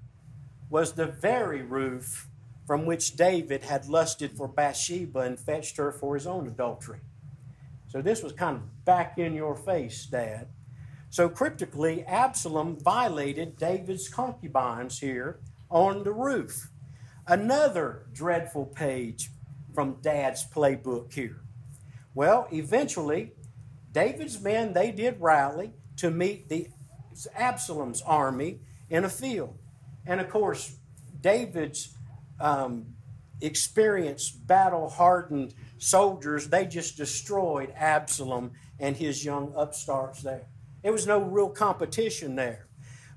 was 0.69 0.93
the 0.93 1.07
very 1.07 1.63
roof 1.63 2.27
from 2.67 2.85
which 2.85 3.15
David 3.15 3.63
had 3.63 3.87
lusted 3.87 4.37
for 4.37 4.47
Bathsheba 4.47 5.21
and 5.21 5.39
fetched 5.39 5.77
her 5.77 5.91
for 5.91 6.13
his 6.13 6.27
own 6.27 6.45
adultery. 6.45 6.99
So 7.87 8.03
this 8.03 8.21
was 8.21 8.33
kind 8.33 8.57
of 8.57 8.85
back 8.85 9.17
in 9.17 9.33
your 9.33 9.55
face, 9.55 10.05
Dad. 10.05 10.49
So 11.09 11.27
cryptically, 11.27 12.05
Absalom 12.05 12.77
violated 12.77 13.57
David's 13.57 14.09
concubines 14.09 14.99
here 14.99 15.39
on 15.71 16.03
the 16.03 16.13
roof. 16.13 16.69
Another 17.25 18.05
dreadful 18.13 18.67
page 18.67 19.31
from 19.73 19.97
Dad's 20.03 20.45
playbook 20.47 21.13
here. 21.13 21.41
Well, 22.13 22.47
eventually, 22.51 23.31
David's 23.91 24.39
men 24.39 24.73
they 24.73 24.91
did 24.91 25.19
rally 25.19 25.71
to 25.95 26.11
meet 26.11 26.47
the 26.47 26.67
Absalom's 27.35 28.01
army 28.01 28.59
in 28.89 29.05
a 29.05 29.09
field, 29.09 29.57
and 30.05 30.19
of 30.19 30.29
course, 30.29 30.75
David's 31.21 31.95
um, 32.39 32.85
experienced, 33.41 34.45
battle-hardened 34.45 35.53
soldiers, 35.77 36.47
they 36.47 36.65
just 36.65 36.97
destroyed 36.97 37.73
Absalom 37.75 38.51
and 38.79 38.95
his 38.95 39.23
young 39.25 39.53
upstarts 39.55 40.21
there. 40.21 40.47
There 40.83 40.91
was 40.91 41.07
no 41.07 41.19
real 41.19 41.49
competition 41.49 42.35
there. 42.35 42.67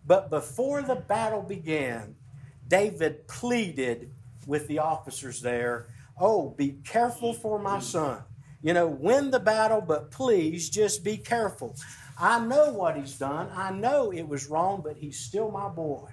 But 0.06 0.30
before 0.30 0.82
the 0.82 0.96
battle 0.96 1.42
began, 1.42 2.16
David 2.66 3.28
pleaded 3.28 4.12
with 4.46 4.66
the 4.66 4.78
officers 4.78 5.40
there, 5.42 5.88
Oh, 6.18 6.50
be 6.50 6.76
careful 6.84 7.32
for 7.32 7.58
my 7.58 7.80
son. 7.80 8.22
You 8.62 8.74
know, 8.74 8.86
win 8.86 9.30
the 9.30 9.40
battle, 9.40 9.80
but 9.80 10.10
please 10.10 10.68
just 10.68 11.02
be 11.02 11.16
careful. 11.16 11.76
I 12.20 12.38
know 12.38 12.70
what 12.72 12.96
he's 12.96 13.16
done. 13.16 13.48
I 13.54 13.70
know 13.70 14.12
it 14.12 14.28
was 14.28 14.50
wrong, 14.50 14.82
but 14.84 14.98
he's 14.98 15.18
still 15.18 15.50
my 15.50 15.68
boy. 15.68 16.10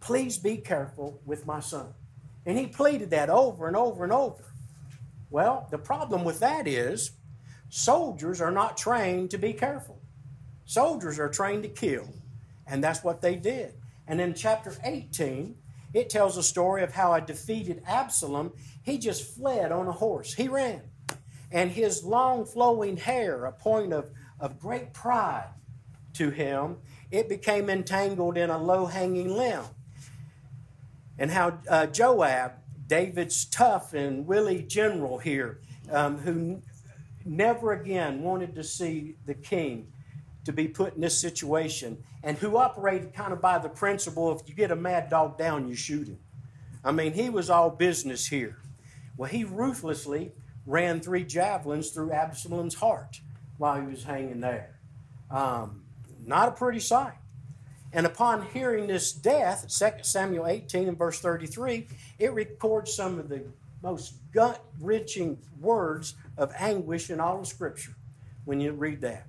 Please 0.00 0.36
be 0.36 0.58
careful 0.58 1.22
with 1.24 1.46
my 1.46 1.60
son. 1.60 1.94
And 2.44 2.58
he 2.58 2.66
pleaded 2.66 3.10
that 3.10 3.30
over 3.30 3.66
and 3.66 3.76
over 3.76 4.04
and 4.04 4.12
over. 4.12 4.44
Well, 5.30 5.68
the 5.70 5.78
problem 5.78 6.22
with 6.22 6.40
that 6.40 6.68
is 6.68 7.12
soldiers 7.70 8.40
are 8.42 8.50
not 8.50 8.76
trained 8.76 9.30
to 9.30 9.38
be 9.38 9.54
careful. 9.54 10.00
Soldiers 10.66 11.18
are 11.18 11.30
trained 11.30 11.62
to 11.62 11.68
kill, 11.68 12.08
and 12.66 12.84
that's 12.84 13.02
what 13.02 13.22
they 13.22 13.36
did. 13.36 13.74
And 14.06 14.20
in 14.20 14.34
chapter 14.34 14.74
18, 14.84 15.56
it 15.94 16.10
tells 16.10 16.36
a 16.36 16.42
story 16.42 16.82
of 16.82 16.92
how 16.92 17.14
a 17.14 17.20
defeated 17.20 17.82
Absalom, 17.86 18.52
he 18.82 18.98
just 18.98 19.34
fled 19.34 19.72
on 19.72 19.88
a 19.88 19.92
horse. 19.92 20.34
He 20.34 20.46
ran. 20.46 20.82
And 21.50 21.70
his 21.70 22.04
long 22.04 22.44
flowing 22.44 22.98
hair, 22.98 23.46
a 23.46 23.52
point 23.52 23.92
of, 23.92 24.10
of 24.40 24.60
great 24.60 24.92
pride 24.92 25.48
to 26.14 26.30
him, 26.30 26.78
it 27.10 27.28
became 27.28 27.70
entangled 27.70 28.36
in 28.36 28.50
a 28.50 28.58
low 28.58 28.86
hanging 28.86 29.30
limb. 29.30 29.64
And 31.18 31.30
how 31.30 31.58
uh, 31.68 31.86
Joab, 31.86 32.52
David's 32.86 33.44
tough 33.46 33.94
and 33.94 34.26
willy 34.26 34.62
general 34.62 35.18
here, 35.18 35.60
um, 35.90 36.18
who 36.18 36.62
never 37.24 37.72
again 37.72 38.22
wanted 38.22 38.54
to 38.54 38.64
see 38.64 39.16
the 39.24 39.34
king 39.34 39.92
to 40.44 40.52
be 40.52 40.68
put 40.68 40.94
in 40.94 41.00
this 41.00 41.18
situation, 41.18 41.98
and 42.22 42.38
who 42.38 42.56
operated 42.56 43.12
kind 43.12 43.32
of 43.32 43.40
by 43.40 43.58
the 43.58 43.68
principle 43.68 44.32
if 44.38 44.48
you 44.48 44.54
get 44.54 44.70
a 44.70 44.76
mad 44.76 45.10
dog 45.10 45.36
down, 45.36 45.68
you 45.68 45.74
shoot 45.74 46.06
him. 46.06 46.18
I 46.84 46.92
mean, 46.92 47.14
he 47.14 47.30
was 47.30 47.50
all 47.50 47.70
business 47.70 48.28
here. 48.28 48.58
Well, 49.16 49.28
he 49.28 49.42
ruthlessly 49.42 50.32
ran 50.64 51.00
three 51.00 51.24
javelins 51.24 51.90
through 51.90 52.12
Absalom's 52.12 52.76
heart 52.76 53.20
while 53.58 53.80
he 53.80 53.86
was 53.86 54.04
hanging 54.04 54.40
there. 54.40 54.78
Um, 55.30 55.82
not 56.24 56.48
a 56.48 56.52
pretty 56.52 56.80
sight. 56.80 57.14
And 57.92 58.04
upon 58.04 58.46
hearing 58.52 58.88
this 58.88 59.12
death, 59.12 59.66
2 59.68 60.02
Samuel 60.02 60.46
18 60.46 60.88
and 60.88 60.98
verse 60.98 61.20
33, 61.20 61.88
it 62.18 62.32
records 62.32 62.92
some 62.92 63.18
of 63.18 63.28
the 63.28 63.44
most 63.82 64.14
gut 64.32 64.64
wrenching 64.80 65.38
words 65.60 66.14
of 66.36 66.52
anguish 66.58 67.08
in 67.08 67.20
all 67.20 67.40
of 67.40 67.46
Scripture 67.46 67.94
when 68.44 68.60
you 68.60 68.72
read 68.72 69.00
that. 69.02 69.26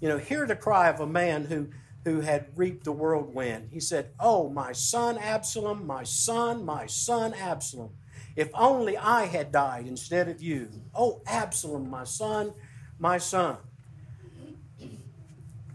You 0.00 0.08
know, 0.08 0.18
hear 0.18 0.46
the 0.46 0.56
cry 0.56 0.88
of 0.88 1.00
a 1.00 1.06
man 1.06 1.44
who, 1.46 1.68
who 2.04 2.20
had 2.20 2.46
reaped 2.56 2.84
the 2.84 2.92
whirlwind. 2.92 3.68
He 3.72 3.80
said, 3.80 4.10
Oh, 4.18 4.48
my 4.48 4.72
son 4.72 5.16
Absalom, 5.18 5.86
my 5.86 6.02
son, 6.02 6.64
my 6.64 6.86
son 6.86 7.34
Absalom. 7.34 7.90
If 8.36 8.50
only 8.54 8.96
I 8.96 9.26
had 9.26 9.52
died 9.52 9.86
instead 9.86 10.28
of 10.28 10.42
you. 10.42 10.70
Oh, 10.94 11.20
Absalom, 11.26 11.90
my 11.90 12.04
son, 12.04 12.54
my 12.98 13.18
son. 13.18 13.58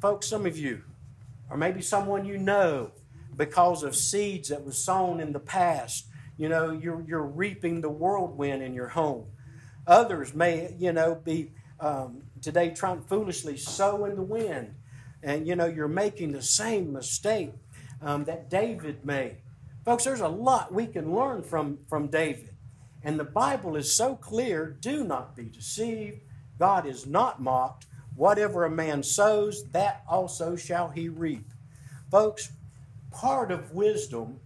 Folks, 0.06 0.28
some 0.28 0.46
of 0.46 0.56
you, 0.56 0.84
or 1.50 1.58
maybe 1.58 1.82
someone 1.82 2.26
you 2.26 2.38
know, 2.38 2.92
because 3.36 3.82
of 3.82 3.96
seeds 3.96 4.50
that 4.50 4.64
was 4.64 4.78
sown 4.78 5.20
in 5.20 5.34
the 5.34 5.40
past, 5.40 6.06
you 6.38 6.48
know, 6.48 6.70
you're, 6.70 7.04
you're 7.08 7.26
reaping 7.26 7.82
the 7.82 7.90
whirlwind 7.90 8.62
in 8.62 8.76
your 8.76 8.90
home. 8.90 9.26
Others 9.88 10.36
may, 10.36 10.76
you 10.78 10.94
know, 10.94 11.16
be 11.16 11.54
um, 11.80 12.22
today 12.40 12.70
trying 12.70 13.02
foolishly 13.02 13.58
sow 13.58 14.06
in 14.06 14.16
the 14.16 14.22
wind. 14.22 14.76
And, 15.24 15.48
you 15.48 15.56
know, 15.56 15.66
you're 15.66 15.88
making 15.88 16.34
the 16.34 16.44
same 16.44 16.94
mistake 16.94 17.54
um, 18.00 18.26
that 18.26 18.48
David 18.48 19.04
made. 19.04 19.38
Folks, 19.86 20.04
there's 20.04 20.22
a 20.22 20.28
lot 20.28 20.72
we 20.72 20.86
can 20.86 21.16
learn 21.16 21.42
from, 21.42 21.80
from 21.90 22.10
David. 22.10 22.52
And 23.02 23.20
the 23.20 23.24
Bible 23.24 23.76
is 23.76 23.92
so 23.92 24.16
clear 24.16 24.78
do 24.80 25.04
not 25.04 25.36
be 25.36 25.46
deceived. 25.46 26.22
God 26.60 26.86
is 26.86 27.08
not 27.08 27.42
mocked. 27.42 27.88
Whatever 28.16 28.66
a 28.66 28.70
man 28.70 29.04
sows, 29.04 29.66
that 29.72 30.04
also 30.08 30.56
shall 30.56 30.90
he 30.90 31.10
reap. 31.10 31.46
Folks, 32.10 32.52
part 33.12 33.52
of 33.52 33.74
wisdom 33.74 34.40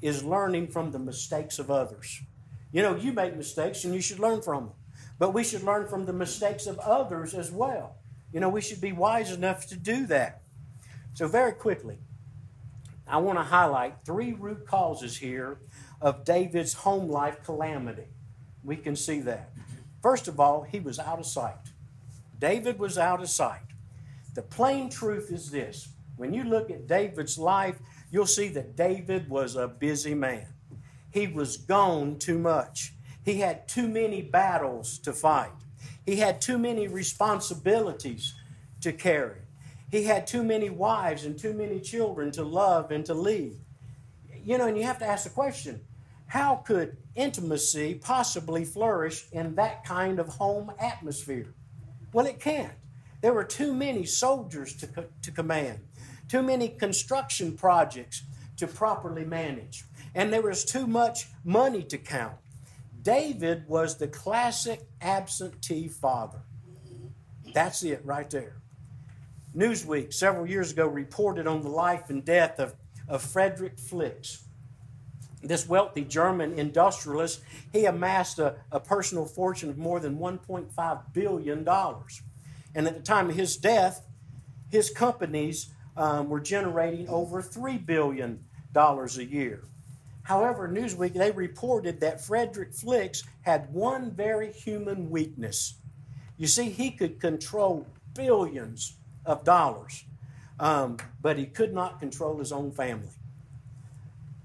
is 0.00 0.22
learning 0.22 0.68
from 0.68 0.92
the 0.92 0.98
mistakes 0.98 1.58
of 1.58 1.70
others. 1.70 2.22
You 2.72 2.82
know, 2.82 2.94
you 2.94 3.12
make 3.12 3.36
mistakes 3.36 3.84
and 3.84 3.94
you 3.94 4.00
should 4.00 4.18
learn 4.18 4.42
from 4.42 4.66
them. 4.66 4.72
But 5.18 5.32
we 5.32 5.44
should 5.44 5.62
learn 5.62 5.88
from 5.88 6.04
the 6.04 6.12
mistakes 6.12 6.66
of 6.66 6.78
others 6.78 7.34
as 7.34 7.50
well. 7.50 7.96
You 8.32 8.40
know, 8.40 8.48
we 8.48 8.60
should 8.60 8.80
be 8.80 8.92
wise 8.92 9.32
enough 9.32 9.66
to 9.68 9.76
do 9.76 10.06
that. 10.06 10.42
So, 11.14 11.26
very 11.26 11.52
quickly, 11.52 11.98
I 13.06 13.18
want 13.18 13.38
to 13.38 13.44
highlight 13.44 14.04
three 14.04 14.34
root 14.34 14.66
causes 14.66 15.16
here 15.16 15.58
of 16.02 16.24
David's 16.24 16.74
home 16.74 17.08
life 17.08 17.42
calamity. 17.44 18.08
We 18.62 18.76
can 18.76 18.96
see 18.96 19.20
that. 19.20 19.52
First 20.02 20.28
of 20.28 20.38
all, 20.38 20.62
he 20.62 20.80
was 20.80 20.98
out 20.98 21.18
of 21.18 21.26
sight. 21.26 21.56
David 22.38 22.78
was 22.78 22.98
out 22.98 23.22
of 23.22 23.28
sight. 23.28 23.60
The 24.34 24.42
plain 24.42 24.90
truth 24.90 25.32
is 25.32 25.50
this 25.50 25.88
when 26.16 26.32
you 26.32 26.44
look 26.44 26.70
at 26.70 26.86
David's 26.86 27.38
life, 27.38 27.78
you'll 28.10 28.26
see 28.26 28.48
that 28.48 28.76
David 28.76 29.28
was 29.28 29.56
a 29.56 29.68
busy 29.68 30.14
man. 30.14 30.46
He 31.10 31.26
was 31.26 31.56
gone 31.56 32.18
too 32.18 32.38
much. 32.38 32.94
He 33.24 33.40
had 33.40 33.68
too 33.68 33.88
many 33.88 34.22
battles 34.22 34.98
to 35.00 35.12
fight. 35.12 35.52
He 36.04 36.16
had 36.16 36.40
too 36.40 36.58
many 36.58 36.88
responsibilities 36.88 38.34
to 38.82 38.92
carry. 38.92 39.40
He 39.90 40.04
had 40.04 40.26
too 40.26 40.42
many 40.42 40.70
wives 40.70 41.24
and 41.24 41.38
too 41.38 41.52
many 41.52 41.80
children 41.80 42.30
to 42.32 42.42
love 42.42 42.90
and 42.90 43.04
to 43.06 43.14
lead. 43.14 43.58
You 44.44 44.58
know, 44.58 44.66
and 44.66 44.76
you 44.76 44.84
have 44.84 44.98
to 44.98 45.06
ask 45.06 45.24
the 45.24 45.30
question 45.30 45.80
how 46.26 46.56
could 46.56 46.96
intimacy 47.14 47.94
possibly 47.94 48.64
flourish 48.64 49.26
in 49.32 49.54
that 49.54 49.84
kind 49.84 50.18
of 50.18 50.28
home 50.28 50.72
atmosphere? 50.78 51.54
Well, 52.16 52.24
it 52.24 52.40
can't. 52.40 52.72
There 53.20 53.34
were 53.34 53.44
too 53.44 53.74
many 53.74 54.06
soldiers 54.06 54.74
to, 54.76 54.86
co- 54.86 55.04
to 55.20 55.30
command, 55.30 55.80
too 56.30 56.40
many 56.40 56.70
construction 56.70 57.52
projects 57.52 58.22
to 58.56 58.66
properly 58.66 59.26
manage, 59.26 59.84
and 60.14 60.32
there 60.32 60.40
was 60.40 60.64
too 60.64 60.86
much 60.86 61.26
money 61.44 61.82
to 61.82 61.98
count. 61.98 62.36
David 63.02 63.68
was 63.68 63.98
the 63.98 64.08
classic 64.08 64.88
absentee 65.02 65.88
father. 65.88 66.38
That's 67.52 67.82
it 67.82 68.00
right 68.02 68.30
there. 68.30 68.62
Newsweek, 69.54 70.14
several 70.14 70.48
years 70.48 70.72
ago, 70.72 70.86
reported 70.86 71.46
on 71.46 71.60
the 71.60 71.68
life 71.68 72.08
and 72.08 72.24
death 72.24 72.58
of, 72.58 72.76
of 73.10 73.20
Frederick 73.20 73.78
Flicks 73.78 74.45
this 75.46 75.68
wealthy 75.68 76.04
German 76.04 76.58
industrialist, 76.58 77.40
he 77.72 77.84
amassed 77.84 78.38
a, 78.38 78.56
a, 78.72 78.80
personal 78.80 79.26
fortune 79.26 79.70
of 79.70 79.78
more 79.78 80.00
than 80.00 80.18
$1.5 80.18 81.12
billion. 81.12 81.68
And 82.74 82.86
at 82.86 82.94
the 82.94 83.02
time 83.02 83.30
of 83.30 83.36
his 83.36 83.56
death, 83.56 84.06
his 84.70 84.90
companies 84.90 85.74
um, 85.96 86.28
were 86.28 86.40
generating 86.40 87.08
over 87.08 87.42
$3 87.42 87.84
billion 87.84 88.44
a 88.74 89.22
year. 89.22 89.64
However, 90.22 90.68
Newsweek, 90.68 91.14
they 91.14 91.30
reported 91.30 92.00
that 92.00 92.20
Frederick 92.20 92.74
Flicks 92.74 93.22
had 93.42 93.72
one 93.72 94.10
very 94.10 94.52
human 94.52 95.08
weakness. 95.08 95.76
You 96.36 96.48
see, 96.48 96.68
he 96.68 96.90
could 96.90 97.20
control 97.20 97.86
billions 98.12 98.96
of 99.24 99.44
dollars, 99.44 100.04
um, 100.58 100.96
but 101.22 101.38
he 101.38 101.46
could 101.46 101.72
not 101.72 102.00
control 102.00 102.38
his 102.38 102.50
own 102.50 102.72
family. 102.72 103.12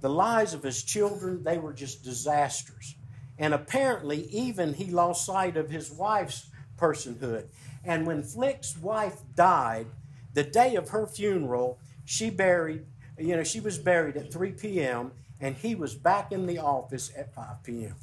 The 0.01 0.09
lives 0.09 0.53
of 0.55 0.63
his 0.63 0.83
children, 0.83 1.43
they 1.43 1.59
were 1.59 1.73
just 1.73 2.03
disasters. 2.03 2.95
And 3.37 3.53
apparently, 3.53 4.25
even 4.31 4.73
he 4.73 4.85
lost 4.85 5.25
sight 5.25 5.57
of 5.57 5.69
his 5.69 5.91
wife's 5.91 6.49
personhood. 6.77 7.45
And 7.85 8.05
when 8.05 8.23
Flick's 8.23 8.77
wife 8.77 9.21
died, 9.35 9.87
the 10.33 10.43
day 10.43 10.75
of 10.75 10.89
her 10.89 11.05
funeral, 11.05 11.79
she 12.05 12.29
buried, 12.29 12.85
you 13.17 13.35
know, 13.35 13.43
she 13.43 13.59
was 13.59 13.77
buried 13.77 14.17
at 14.17 14.33
3 14.33 14.51
p.m., 14.51 15.11
and 15.39 15.55
he 15.55 15.73
was 15.73 15.95
back 15.95 16.31
in 16.31 16.45
the 16.45 16.59
office 16.59 17.11
at 17.15 17.33
5 17.33 17.63
p.m. 17.63 17.95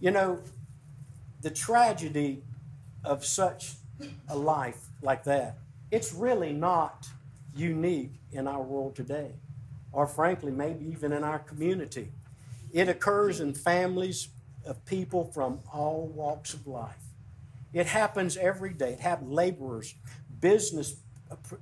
You 0.00 0.10
know, 0.10 0.40
the 1.42 1.50
tragedy 1.50 2.42
of 3.04 3.24
such 3.24 3.74
a 4.28 4.36
life 4.36 4.86
like 5.02 5.24
that, 5.24 5.58
it's 5.90 6.12
really 6.12 6.52
not 6.52 7.08
unique 7.54 8.12
in 8.32 8.46
our 8.46 8.62
world 8.62 8.94
today 8.94 9.32
or 9.92 10.06
frankly, 10.06 10.52
maybe 10.52 10.86
even 10.86 11.12
in 11.12 11.24
our 11.24 11.38
community. 11.38 12.08
It 12.72 12.88
occurs 12.88 13.40
in 13.40 13.54
families 13.54 14.28
of 14.66 14.84
people 14.84 15.30
from 15.32 15.60
all 15.72 16.06
walks 16.14 16.52
of 16.52 16.66
life. 16.66 16.96
It 17.72 17.86
happens 17.86 18.36
every 18.36 18.72
day. 18.72 18.92
It 18.92 19.00
happens 19.00 19.30
laborers, 19.30 19.94
business 20.40 20.96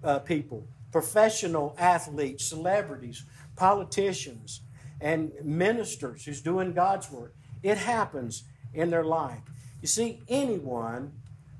uh, 0.02 0.20
people, 0.20 0.66
professional 0.92 1.74
athletes, 1.78 2.44
celebrities, 2.44 3.24
politicians, 3.56 4.60
and 5.00 5.32
ministers 5.42 6.24
who's 6.24 6.40
doing 6.40 6.72
God's 6.72 7.10
work. 7.10 7.34
It 7.62 7.78
happens 7.78 8.44
in 8.74 8.90
their 8.90 9.04
life. 9.04 9.40
You 9.82 9.88
see, 9.88 10.22
anyone 10.28 11.12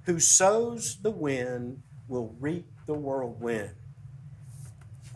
who 0.04 0.20
sows 0.20 0.96
the 1.02 1.10
wind 1.10 1.82
will 2.08 2.34
reap 2.40 2.66
the 2.86 2.94
whirlwind 2.94 3.74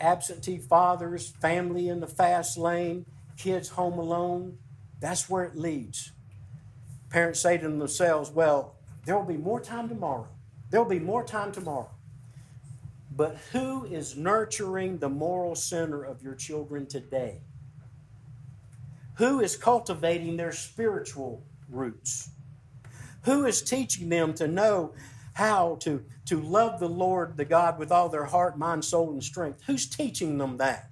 absentee 0.01 0.59
fathers, 0.59 1.29
family 1.29 1.89
in 1.89 2.01
the 2.01 2.07
fast 2.07 2.57
lane, 2.59 3.07
kids 3.37 3.71
home 3.71 3.99
alone. 3.99 4.59
That's 5.01 5.29
where 5.29 5.45
it 5.45 5.57
leads. 5.57 6.13
Parents 7.11 7.41
say 7.41 7.59
to 7.59 7.69
themselves, 7.69 8.31
well, 8.31 8.77
there 9.05 9.17
will 9.17 9.25
be 9.25 9.37
more 9.37 9.61
time 9.61 9.89
tomorrow. 9.89 10.29
There 10.71 10.81
will 10.81 10.89
be 10.89 11.01
more 11.01 11.25
time 11.25 11.53
tomorrow. 11.53 11.91
But 13.17 13.37
who 13.53 13.85
is 13.85 14.17
nurturing 14.17 14.99
the 14.99 15.09
moral 15.09 15.55
center 15.55 16.03
of 16.05 16.23
your 16.23 16.35
children 16.35 16.87
today? 16.87 17.41
Who 19.15 19.41
is 19.41 19.57
cultivating 19.57 20.37
their 20.37 20.53
spiritual 20.53 21.43
roots? 21.69 22.31
Who 23.25 23.45
is 23.45 23.61
teaching 23.61 24.09
them 24.09 24.33
to 24.35 24.47
know 24.47 24.95
how 25.41 25.75
to, 25.81 26.05
to 26.27 26.39
love 26.39 26.79
the 26.81 26.89
Lord, 26.89 27.39
the 27.39 27.47
God, 27.47 27.79
with 27.79 27.91
all 27.91 28.11
their 28.11 28.27
heart, 28.27 28.59
mind, 28.59 28.85
soul, 28.85 29.11
and 29.11 29.25
strength. 29.25 29.63
Who's 29.67 29.87
teaching 29.87 30.37
them 30.37 30.59
that? 30.59 30.91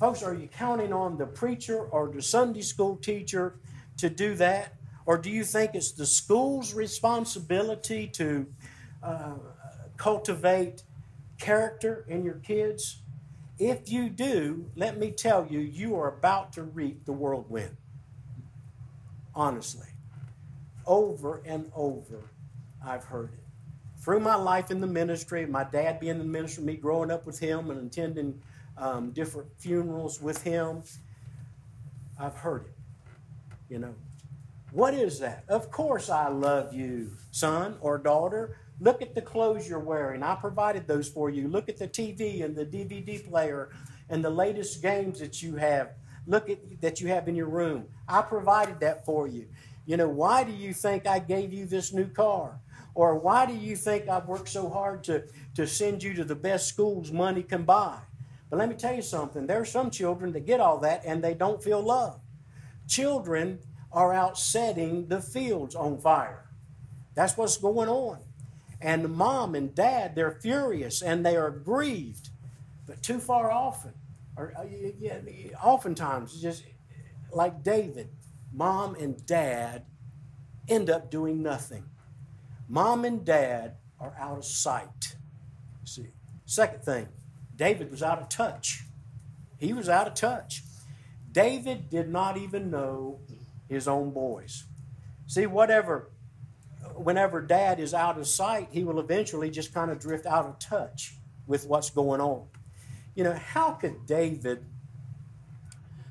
Folks, 0.00 0.24
are 0.24 0.34
you 0.34 0.48
counting 0.48 0.92
on 0.92 1.16
the 1.16 1.26
preacher 1.26 1.78
or 1.78 2.08
the 2.08 2.22
Sunday 2.22 2.62
school 2.62 2.96
teacher 2.96 3.54
to 3.98 4.10
do 4.10 4.34
that? 4.34 4.74
Or 5.06 5.16
do 5.16 5.30
you 5.30 5.44
think 5.44 5.76
it's 5.76 5.92
the 5.92 6.06
school's 6.06 6.74
responsibility 6.74 8.08
to 8.14 8.46
uh, 9.00 9.34
cultivate 9.96 10.82
character 11.38 12.04
in 12.08 12.24
your 12.24 12.34
kids? 12.34 12.98
If 13.60 13.92
you 13.92 14.08
do, 14.10 14.68
let 14.74 14.98
me 14.98 15.12
tell 15.12 15.46
you, 15.48 15.60
you 15.60 15.94
are 15.94 16.08
about 16.08 16.52
to 16.54 16.64
reap 16.64 17.04
the 17.04 17.12
whirlwind. 17.12 17.76
Honestly. 19.36 19.86
Over 20.84 21.42
and 21.46 21.70
over, 21.76 22.30
I've 22.84 23.04
heard 23.04 23.32
it. 23.32 23.40
Through 24.02 24.20
my 24.20 24.34
life 24.34 24.70
in 24.70 24.80
the 24.80 24.86
ministry, 24.86 25.44
my 25.44 25.64
dad 25.64 26.00
being 26.00 26.12
in 26.12 26.18
the 26.18 26.24
ministry, 26.24 26.64
me 26.64 26.76
growing 26.76 27.10
up 27.10 27.26
with 27.26 27.38
him 27.38 27.70
and 27.70 27.86
attending 27.86 28.40
um, 28.78 29.10
different 29.10 29.48
funerals 29.58 30.20
with 30.20 30.42
him, 30.42 30.82
I've 32.18 32.36
heard 32.36 32.64
it. 32.66 32.74
You 33.68 33.78
know, 33.78 33.94
what 34.72 34.94
is 34.94 35.18
that? 35.20 35.44
Of 35.48 35.70
course, 35.70 36.08
I 36.08 36.28
love 36.28 36.72
you, 36.72 37.10
son 37.30 37.76
or 37.80 37.98
daughter. 37.98 38.56
Look 38.80 39.02
at 39.02 39.14
the 39.14 39.22
clothes 39.22 39.68
you're 39.68 39.78
wearing. 39.78 40.22
I 40.22 40.34
provided 40.34 40.86
those 40.86 41.08
for 41.08 41.28
you. 41.28 41.48
Look 41.48 41.68
at 41.68 41.76
the 41.76 41.88
TV 41.88 42.42
and 42.42 42.56
the 42.56 42.64
DVD 42.64 43.28
player 43.28 43.70
and 44.08 44.24
the 44.24 44.30
latest 44.30 44.80
games 44.80 45.20
that 45.20 45.42
you 45.42 45.56
have. 45.56 45.90
Look 46.26 46.48
at 46.48 46.80
that 46.80 47.00
you 47.00 47.08
have 47.08 47.28
in 47.28 47.34
your 47.34 47.48
room. 47.48 47.86
I 48.08 48.22
provided 48.22 48.80
that 48.80 49.04
for 49.04 49.26
you. 49.26 49.46
You 49.86 49.96
know, 49.96 50.08
why 50.08 50.44
do 50.44 50.52
you 50.52 50.72
think 50.72 51.06
I 51.06 51.18
gave 51.18 51.52
you 51.52 51.66
this 51.66 51.92
new 51.92 52.06
car? 52.06 52.60
Or 52.94 53.18
why 53.18 53.46
do 53.46 53.54
you 53.54 53.76
think 53.76 54.08
I've 54.08 54.26
worked 54.26 54.48
so 54.48 54.68
hard 54.68 55.04
to, 55.04 55.24
to 55.54 55.66
send 55.66 56.02
you 56.02 56.14
to 56.14 56.24
the 56.24 56.34
best 56.34 56.68
schools 56.68 57.12
money 57.12 57.42
can 57.42 57.64
buy? 57.64 57.98
But 58.48 58.58
let 58.58 58.68
me 58.68 58.74
tell 58.74 58.94
you 58.94 59.02
something. 59.02 59.46
There 59.46 59.60
are 59.60 59.64
some 59.64 59.90
children 59.90 60.32
that 60.32 60.46
get 60.46 60.60
all 60.60 60.78
that 60.78 61.04
and 61.04 61.22
they 61.22 61.34
don't 61.34 61.62
feel 61.62 61.80
love. 61.80 62.20
Children 62.88 63.60
are 63.92 64.12
out 64.12 64.36
setting 64.36 65.06
the 65.06 65.20
fields 65.20 65.74
on 65.74 65.98
fire. 66.00 66.46
That's 67.14 67.36
what's 67.36 67.56
going 67.56 67.88
on. 67.88 68.18
And 68.80 69.10
mom 69.10 69.54
and 69.54 69.74
dad, 69.74 70.14
they're 70.14 70.38
furious 70.40 71.02
and 71.02 71.24
they 71.24 71.36
are 71.36 71.50
grieved, 71.50 72.30
but 72.86 73.02
too 73.02 73.18
far 73.18 73.50
often, 73.50 73.92
or 74.36 74.54
uh, 74.56 74.64
yeah, 74.98 75.18
oftentimes, 75.62 76.40
just 76.40 76.64
like 77.30 77.62
David, 77.62 78.08
mom 78.52 78.94
and 78.94 79.24
dad 79.26 79.84
end 80.68 80.88
up 80.88 81.10
doing 81.10 81.42
nothing. 81.42 81.84
Mom 82.70 83.04
and 83.04 83.24
dad 83.24 83.74
are 83.98 84.14
out 84.16 84.38
of 84.38 84.44
sight. 84.44 85.16
See, 85.84 86.06
second 86.46 86.84
thing, 86.84 87.08
David 87.56 87.90
was 87.90 88.00
out 88.00 88.22
of 88.22 88.28
touch. 88.28 88.84
He 89.58 89.72
was 89.72 89.88
out 89.88 90.06
of 90.06 90.14
touch. 90.14 90.62
David 91.32 91.90
did 91.90 92.08
not 92.08 92.36
even 92.36 92.70
know 92.70 93.18
his 93.68 93.88
own 93.88 94.12
boys. 94.12 94.64
See, 95.26 95.46
whatever 95.46 96.10
whenever 96.94 97.40
dad 97.40 97.80
is 97.80 97.92
out 97.92 98.18
of 98.18 98.26
sight, 98.26 98.68
he 98.70 98.84
will 98.84 99.00
eventually 99.00 99.50
just 99.50 99.74
kind 99.74 99.90
of 99.90 99.98
drift 99.98 100.26
out 100.26 100.46
of 100.46 100.58
touch 100.58 101.14
with 101.46 101.66
what's 101.66 101.90
going 101.90 102.20
on. 102.20 102.46
You 103.14 103.24
know, 103.24 103.34
how 103.34 103.72
could 103.72 104.06
David 104.06 104.64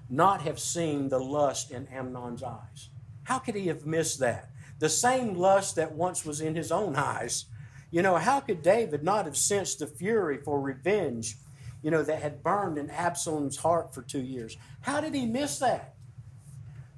not 0.09 0.41
have 0.41 0.59
seen 0.59 1.09
the 1.09 1.19
lust 1.19 1.71
in 1.71 1.87
Amnon's 1.87 2.43
eyes? 2.43 2.89
How 3.23 3.39
could 3.39 3.55
he 3.55 3.67
have 3.67 3.85
missed 3.85 4.19
that? 4.19 4.49
The 4.79 4.89
same 4.89 5.35
lust 5.35 5.75
that 5.75 5.93
once 5.93 6.25
was 6.25 6.41
in 6.41 6.55
his 6.55 6.71
own 6.71 6.95
eyes. 6.95 7.45
You 7.91 8.01
know, 8.01 8.15
how 8.15 8.39
could 8.39 8.61
David 8.61 9.03
not 9.03 9.25
have 9.25 9.37
sensed 9.37 9.79
the 9.79 9.87
fury 9.87 10.37
for 10.37 10.59
revenge, 10.59 11.35
you 11.81 11.91
know, 11.91 12.03
that 12.03 12.21
had 12.21 12.43
burned 12.43 12.77
in 12.77 12.89
Absalom's 12.89 13.57
heart 13.57 13.93
for 13.93 14.01
two 14.01 14.21
years? 14.21 14.57
How 14.81 15.01
did 15.01 15.13
he 15.13 15.25
miss 15.25 15.59
that? 15.59 15.95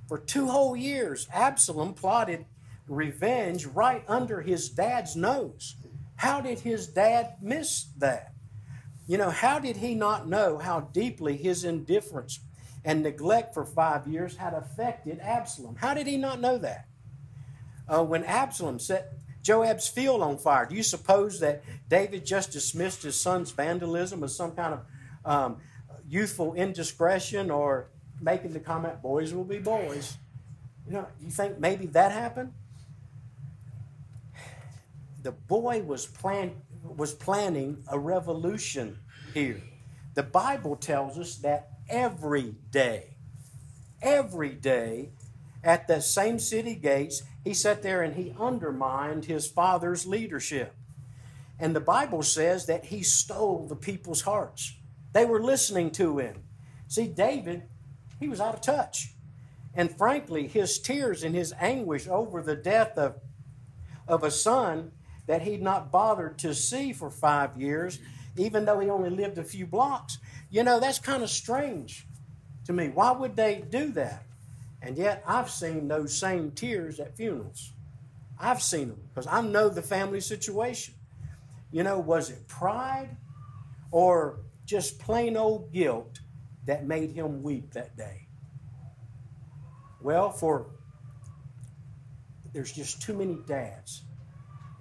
For 0.08 0.17
two 0.17 0.48
whole 0.48 0.76
years, 0.76 1.28
Absalom 1.34 1.94
plotted 1.94 2.46
revenge 2.88 3.65
right 3.65 4.04
under 4.08 4.41
his 4.41 4.70
dad's 4.70 5.15
nose. 5.15 5.76
How 6.17 6.41
did 6.41 6.60
his 6.60 6.88
dad 6.88 7.38
miss 7.41 7.86
that? 7.98 8.34
You 9.08 9.17
know, 9.17 9.30
how 9.30 9.60
did 9.60 9.78
he 9.78 9.96
not 9.96 10.28
know 10.28 10.58
how 10.58 10.82
deeply 10.82 11.38
his 11.38 11.63
indifference 11.63 12.41
and 12.84 13.02
neglect 13.02 13.54
for 13.54 13.65
five 13.65 14.08
years 14.08 14.36
had 14.36 14.54
affected 14.54 15.20
Absalom? 15.20 15.78
How 15.78 15.94
did 15.94 16.08
he 16.08 16.17
not 16.17 16.39
know 16.39 16.58
that? 16.58 16.86
Uh, 17.91 18.04
when 18.04 18.23
Absalom 18.23 18.80
set 18.80 19.13
Joab's 19.43 19.88
field 19.88 20.21
on 20.21 20.38
fire, 20.38 20.65
do 20.65 20.75
you 20.75 20.84
suppose 20.84 21.39
that 21.41 21.63
David 21.89 22.25
just 22.25 22.51
dismissed 22.51 23.04
his 23.04 23.19
son's 23.19 23.51
vandalism 23.51 24.23
as 24.23 24.36
some 24.36 24.51
kind 24.51 24.75
of 24.75 24.80
um, 25.25 25.58
youthful 26.08 26.54
indiscretion 26.54 27.51
or 27.51 27.89
making 28.21 28.54
the 28.54 28.60
comment, 28.60 29.01
boys 29.01 29.34
will 29.34 29.43
be 29.43 29.60
boys? 29.60 30.17
You 30.88 30.93
know, 30.93 31.08
you 31.21 31.30
think 31.30 31.60
maybe 31.60 31.88
that 31.88 32.12
happened? 32.12 32.54
the 35.23 35.32
boy 35.32 35.82
was, 35.84 36.06
plan, 36.06 36.54
was 36.84 37.13
planning 37.13 37.84
a 37.88 37.97
revolution 37.97 38.97
here. 39.34 39.62
The 40.13 40.23
Bible 40.23 40.75
tells 40.75 41.17
us 41.17 41.36
that 41.38 41.69
every 41.89 42.56
day, 42.71 43.15
every 44.01 44.54
day, 44.54 45.10
at 45.63 45.88
the 45.88 46.02
same 46.02 46.39
city 46.39 46.76
gates, 46.76 47.24
he 47.43 47.54
sat 47.54 47.84
there 47.84 48.02
and 48.02 48.15
he 48.15 48.36
undermined 48.39 49.26
his 49.26 49.47
father's 49.47 50.06
leadership. 50.06 50.74
And 51.60 51.76
the 51.76 51.80
Bible 51.80 52.24
says 52.24 52.65
that 52.65 52.86
he 52.86 53.04
stole 53.04 53.67
the 53.67 53.76
people's 53.76 54.21
hearts. 54.21 54.76
They 55.13 55.26
were 55.26 55.41
listening 55.41 55.91
to 55.91 56.17
him. 56.17 56.43
See, 56.88 57.08
David, 57.08 57.63
he 58.19 58.28
was 58.28 58.41
out 58.41 58.56
of 58.56 58.62
touch. 58.62 59.13
And 59.74 59.95
frankly, 59.95 60.47
his 60.47 60.80
tears 60.80 61.24
and 61.24 61.36
his 61.36 61.54
anguish 61.60 62.08
over 62.08 62.41
the 62.41 62.56
death 62.56 62.97
of, 62.97 63.15
of 64.08 64.24
a 64.24 64.32
son 64.32 64.91
that 65.28 65.43
he'd 65.43 65.62
not 65.62 65.91
bothered 65.91 66.38
to 66.39 66.54
see 66.54 66.91
for 66.91 67.10
five 67.10 67.56
years, 67.56 68.00
even 68.36 68.65
though 68.65 68.80
he 68.80 68.89
only 68.89 69.10
lived 69.10 69.38
a 69.38 69.43
few 69.43 69.65
blocks. 69.65 70.17
You 70.50 70.63
know, 70.63 70.80
that's 70.80 71.00
kind 71.00 71.24
of 71.24 71.30
strange 71.30 72.08
to 72.65 72.74
me. 72.74 72.89
Why 72.89 73.12
would 73.12 73.36
they 73.36 73.63
do 73.69 73.91
that? 73.93 74.26
And 74.82 74.98
yet, 74.98 75.24
I've 75.28 75.50
seen 75.50 75.88
those 75.88 76.17
same 76.17 76.52
tears 76.52 77.00
at 77.00 77.15
funerals. 77.15 77.74
I've 78.39 78.62
seen 78.62 78.89
them 78.89 79.00
because 79.10 79.28
I 79.28 79.41
know 79.41 79.70
the 79.70 79.84
family 79.84 80.22
situation. 80.22 80.96
You 81.72 81.84
know, 81.84 82.00
was 82.00 82.32
it 82.32 82.48
pride 82.48 83.15
or 83.91 84.39
just 84.65 85.00
plain 85.00 85.38
old 85.38 85.72
guilt 85.72 86.20
that 86.65 86.86
made 86.86 87.12
him 87.12 87.44
weep 87.44 87.74
that 87.74 87.96
day? 87.96 88.28
Well, 90.02 90.32
for 90.32 90.72
there's 92.54 92.72
just 92.72 93.02
too 93.02 93.13
many 93.13 93.38
dads 93.48 94.04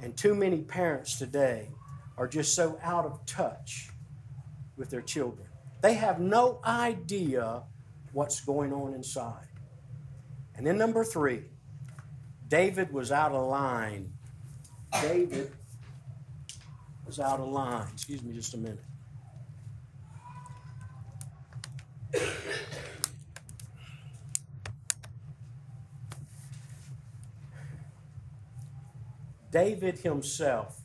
and 0.00 0.16
too 0.16 0.34
many 0.34 0.62
parents 0.62 1.18
today 1.18 1.68
are 2.16 2.26
just 2.26 2.54
so 2.54 2.78
out 2.82 3.04
of 3.04 3.24
touch 3.26 3.90
with 4.76 4.90
their 4.90 5.02
children. 5.02 5.46
They 5.82 5.94
have 5.94 6.20
no 6.20 6.60
idea 6.64 7.62
what's 8.12 8.40
going 8.40 8.72
on 8.72 8.94
inside. 8.94 9.46
And 10.60 10.66
then, 10.66 10.76
number 10.76 11.04
three, 11.04 11.44
David 12.46 12.92
was 12.92 13.10
out 13.10 13.32
of 13.32 13.48
line. 13.48 14.12
David 15.00 15.50
was 17.06 17.18
out 17.18 17.40
of 17.40 17.48
line. 17.48 17.88
Excuse 17.94 18.22
me 18.22 18.34
just 18.34 18.52
a 18.52 18.58
minute. 18.58 18.84
David 29.50 30.00
himself, 30.00 30.82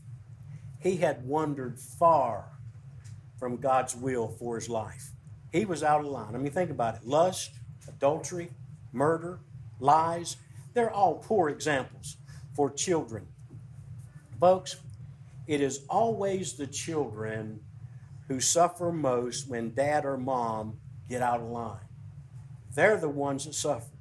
he 0.79 0.95
had 0.95 1.25
wandered 1.25 1.77
far 1.77 2.45
from 3.37 3.57
God's 3.57 3.93
will 3.93 4.29
for 4.29 4.55
his 4.55 4.69
life. 4.69 5.09
He 5.51 5.65
was 5.65 5.83
out 5.83 5.99
of 5.99 6.05
line. 6.05 6.33
I 6.33 6.37
mean, 6.37 6.53
think 6.53 6.69
about 6.69 6.95
it 6.95 7.05
lust, 7.05 7.51
adultery, 7.89 8.51
murder, 8.93 9.41
lies, 9.79 10.37
they're 10.73 10.91
all 10.91 11.15
poor 11.15 11.49
examples 11.49 12.17
for 12.53 12.69
children. 12.69 13.27
Folks, 14.39 14.77
it 15.47 15.61
is 15.61 15.85
always 15.89 16.53
the 16.53 16.67
children 16.67 17.61
who 18.27 18.39
suffer 18.39 18.91
most 18.91 19.47
when 19.47 19.73
dad 19.73 20.05
or 20.05 20.17
mom 20.17 20.79
get 21.07 21.21
out 21.21 21.39
of 21.39 21.47
line. 21.47 21.79
They're 22.73 22.97
the 22.97 23.09
ones 23.09 23.45
that 23.45 23.53
suffer. 23.53 23.91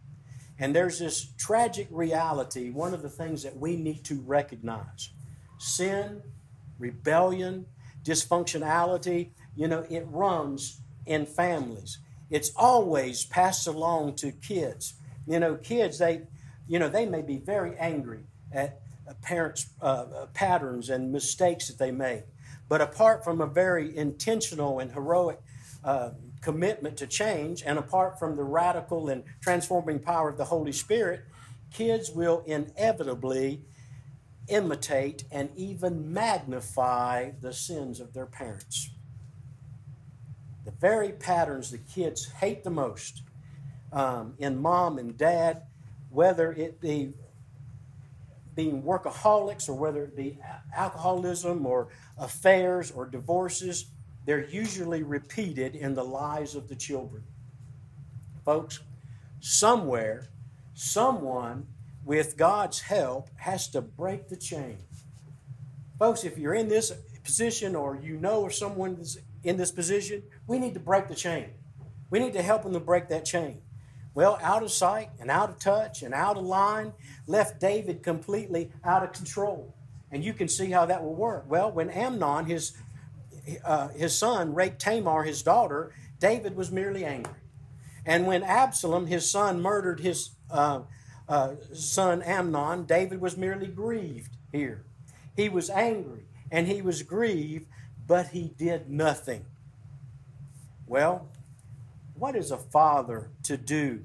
And 0.59 0.75
there's 0.75 0.99
this 0.99 1.33
tragic 1.37 1.89
reality, 1.91 2.71
one 2.71 2.95
of 2.95 3.03
the 3.03 3.11
things 3.11 3.43
that 3.43 3.57
we 3.57 3.77
need 3.77 4.05
to 4.05 4.21
recognize 4.21 5.11
sin, 5.59 6.23
rebellion, 6.79 7.67
dysfunctionality, 8.05 9.31
you 9.57 9.69
know, 9.69 9.85
it 9.91 10.07
runs 10.09 10.81
in 11.07 11.27
families. 11.27 11.99
It's 12.31 12.53
always 12.57 13.25
passed 13.25 13.67
along 13.67 14.17
to 14.17 14.33
kids. 14.33 14.95
You 15.27 15.41
know, 15.41 15.57
kids, 15.57 15.99
they, 15.99 16.23
you 16.69 16.79
know, 16.79 16.89
they 16.89 17.07
may 17.07 17.23
be 17.23 17.39
very 17.39 17.77
angry 17.79 18.25
at 18.53 18.81
parents' 19.23 19.69
uh, 19.81 19.85
uh, 19.85 20.27
patterns 20.35 20.91
and 20.91 21.13
mistakes 21.13 21.69
that 21.69 21.79
they 21.79 21.91
make. 21.91 22.25
But 22.69 22.81
apart 22.81 23.25
from 23.25 23.41
a 23.41 23.47
very 23.47 23.97
intentional 23.97 24.79
and 24.79 24.93
heroic 24.93 25.41
uh, 25.83 26.11
commitment 26.41 26.97
to 26.99 27.07
change, 27.07 27.63
and 27.65 27.79
apart 27.79 28.19
from 28.19 28.37
the 28.37 28.45
radical 28.45 29.09
and 29.09 29.25
transforming 29.43 29.99
power 29.99 30.31
of 30.31 30.37
the 30.37 30.47
Holy 30.47 30.73
Spirit, 30.73 31.25
kids 31.73 32.11
will 32.11 32.43
inevitably 32.47 33.63
imitate 34.49 35.25
and 35.31 35.51
even 35.57 36.13
magnify 36.13 37.31
the 37.41 37.53
sins 37.53 38.01
of 38.01 38.13
their 38.13 38.27
parents. 38.27 38.91
The 40.65 40.71
very 40.71 41.13
patterns 41.13 41.71
the 41.71 41.79
kids 41.79 42.27
hate 42.41 42.65
the 42.65 42.71
most 42.71 43.23
um, 43.95 44.35
in 44.39 44.61
mom 44.61 44.99
and 44.99 45.17
dad, 45.17 45.63
whether 46.11 46.53
it 46.53 46.81
be 46.81 47.15
being 48.55 48.83
workaholics 48.83 49.69
or 49.69 49.75
whether 49.75 50.05
it 50.05 50.17
be 50.17 50.39
alcoholism 50.77 51.65
or 51.65 51.89
affairs 52.19 52.91
or 52.91 53.07
divorces, 53.07 53.87
they're 54.27 54.47
usually 54.47 55.03
repeated 55.03 55.75
in 55.75 55.95
the 55.95 56.05
lives 56.05 56.55
of 56.55 56.69
the 56.69 56.75
children. 56.75 57.23
Folks, 58.45 58.81
somewhere, 59.41 60.29
someone 60.75 61.67
with 62.05 62.37
God's 62.37 62.81
help 62.81 63.29
has 63.37 63.69
to 63.69 63.81
break 63.81 64.29
the 64.29 64.37
chain. 64.37 64.79
Folks, 65.99 66.25
if 66.25 66.37
you're 66.37 66.55
in 66.55 66.69
this 66.69 66.93
position 67.23 67.75
or 67.75 67.99
you 68.03 68.17
know 68.17 68.47
of 68.47 68.55
someone 68.55 69.03
in 69.43 69.57
this 69.57 69.73
position, 69.73 70.23
we 70.47 70.59
need 70.59 70.75
to 70.75 70.81
break 70.81 71.09
the 71.09 71.15
chain. 71.15 71.51
We 72.11 72.19
need 72.19 72.35
to 72.35 72.43
help 72.43 72.63
them 72.65 72.73
to 72.75 72.81
break 72.81 73.09
that 73.09 73.25
chain. 73.25 73.63
Well, 74.15 74.39
out 74.41 74.63
of 74.63 74.71
sight 74.71 75.11
and 75.21 75.31
out 75.31 75.51
of 75.51 75.59
touch 75.59 76.03
and 76.03 76.15
out 76.15 76.37
of 76.37 76.45
line 76.45 76.93
left 77.27 77.61
David 77.61 78.03
completely 78.03 78.71
out 78.85 79.03
of 79.03 79.13
control. 79.13 79.75
And 80.13 80.25
you 80.25 80.33
can 80.33 80.47
see 80.47 80.71
how 80.71 80.87
that 80.87 81.03
will 81.03 81.15
work. 81.15 81.45
Well, 81.49 81.73
when 81.73 81.91
Amnon, 81.91 82.47
his, 82.47 82.77
uh, 83.65 83.89
his 83.89 84.17
son, 84.17 84.55
raped 84.55 84.81
Tamar, 84.81 85.25
his 85.25 85.43
daughter, 85.43 85.93
David 86.21 86.55
was 86.55 86.71
merely 86.71 87.05
angry. 87.05 87.35
And 88.07 88.27
when 88.27 88.45
Absalom, 88.45 89.07
his 89.07 89.29
son, 89.29 89.61
murdered 89.61 89.99
his 89.99 90.31
uh, 90.51 90.83
uh, 91.29 91.55
son 91.73 92.23
Amnon, 92.23 92.85
David 92.85 93.21
was 93.21 93.37
merely 93.37 93.67
grieved 93.67 94.37
here. 94.53 94.85
He 95.35 95.49
was 95.49 95.71
angry 95.71 96.27
and 96.53 96.69
he 96.69 96.81
was 96.83 97.03
grieved, 97.03 97.67
but 98.07 98.29
he 98.29 98.53
did 98.57 98.89
nothing. 98.89 99.47
Well, 100.87 101.29
what 102.15 102.37
is 102.37 102.51
a 102.51 102.57
father 102.57 103.31
to 103.45 103.57
do 103.57 104.05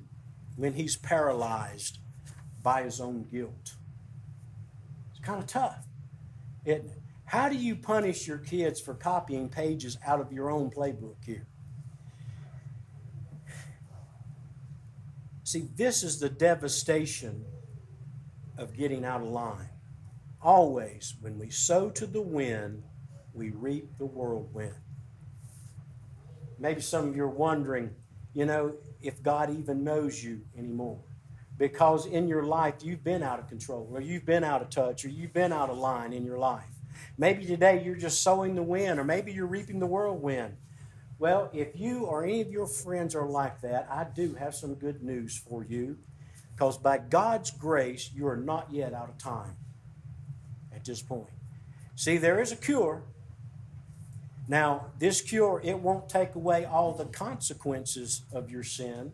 when 0.56 0.74
he's 0.74 0.98
paralyzed 0.98 2.00
by 2.62 2.84
his 2.84 3.00
own 3.00 3.24
guilt? 3.24 3.76
It's 5.12 5.19
kind 5.22 5.39
of 5.39 5.48
tough, 5.48 5.86
isn't 6.65 6.86
it? 6.86 7.02
How 7.26 7.48
do 7.48 7.56
you 7.56 7.76
punish 7.76 8.28
your 8.28 8.39
kids 8.39 8.82
for 8.82 8.95
copying 8.95 9.50
pages 9.50 9.98
out 10.06 10.19
of 10.19 10.34
your 10.34 10.50
own 10.50 10.72
playbook 10.72 11.24
here? 11.24 11.45
See, 15.43 15.67
this 15.76 16.04
is 16.04 16.19
the 16.19 16.30
devastation 16.30 17.45
of 18.58 18.76
getting 18.76 19.06
out 19.06 19.22
of 19.22 19.28
line. 19.28 19.69
Always, 20.41 21.15
when 21.22 21.38
we 21.38 21.50
sow 21.50 21.89
to 21.91 22.06
the 22.06 22.22
wind, 22.22 22.84
we 23.34 23.52
reap 23.52 23.98
the 23.98 24.06
whirlwind. 24.06 24.76
Maybe 26.58 26.82
some 26.82 27.08
of 27.08 27.15
you 27.15 27.24
are 27.24 27.30
wondering, 27.30 27.95
you 28.39 28.45
know, 28.45 28.73
if 29.02 29.21
God 29.21 29.49
even 29.49 29.84
knows 29.84 30.23
you 30.23 30.39
anymore. 30.58 31.02
Because 31.58 32.06
in 32.06 32.30
your 32.30 32.43
life, 32.43 32.75
you've 32.82 33.04
been 33.04 33.21
out 33.21 33.38
of 33.38 33.49
control, 33.49 33.89
or 33.91 33.99
you've 33.99 34.25
been 34.25 34.45
out 34.45 34.62
of 34.62 34.69
touch, 34.69 35.04
or 35.04 35.10
you've 35.10 35.34
been 35.34 35.52
out 35.52 35.69
of 35.69 35.78
line 35.78 36.13
in 36.13 36.23
your 36.23 36.38
life. 36.38 36.63
Maybe 37.17 37.45
today 37.45 37.84
you're 37.84 37.97
just 37.97 38.23
sowing 38.23 38.56
the 38.56 38.63
wind, 38.63 38.97
or 38.97 39.04
maybe 39.04 39.34
you're 39.34 39.45
reaping 39.45 39.82
the 39.82 39.88
whirlwind. 39.88 40.56
Well, 41.17 41.49
if 41.52 41.78
you 41.78 42.06
or 42.06 42.23
any 42.23 42.39
of 42.39 42.49
your 42.49 42.65
friends 42.65 43.13
are 43.13 43.28
like 43.28 43.60
that, 43.60 43.89
I 43.91 44.06
do 44.06 44.36
have 44.36 44.56
some 44.56 44.75
good 44.75 45.04
news 45.04 45.38
for 45.38 45.65
you. 45.65 45.97
Because 46.56 46.78
by 46.78 46.97
God's 46.97 47.52
grace, 47.52 48.10
you 48.15 48.25
are 48.25 48.38
not 48.38 48.71
yet 48.71 48.93
out 48.93 49.10
of 49.10 49.17
time 49.17 49.58
at 50.73 50.86
this 50.86 51.02
point. 51.02 51.28
See, 51.97 52.15
there 52.15 52.39
is 52.39 52.54
a 52.54 52.56
cure. 52.56 53.04
Now, 54.49 54.88
this 54.97 55.21
cure, 55.21 55.62
it 55.63 55.77
won't 55.79 56.09
take 56.09 56.33
away 56.33 56.65
all 56.65 56.91
the 56.91 57.05
consequences 57.05 58.23
of 58.33 58.49
your 58.49 58.63
sin. 58.63 59.13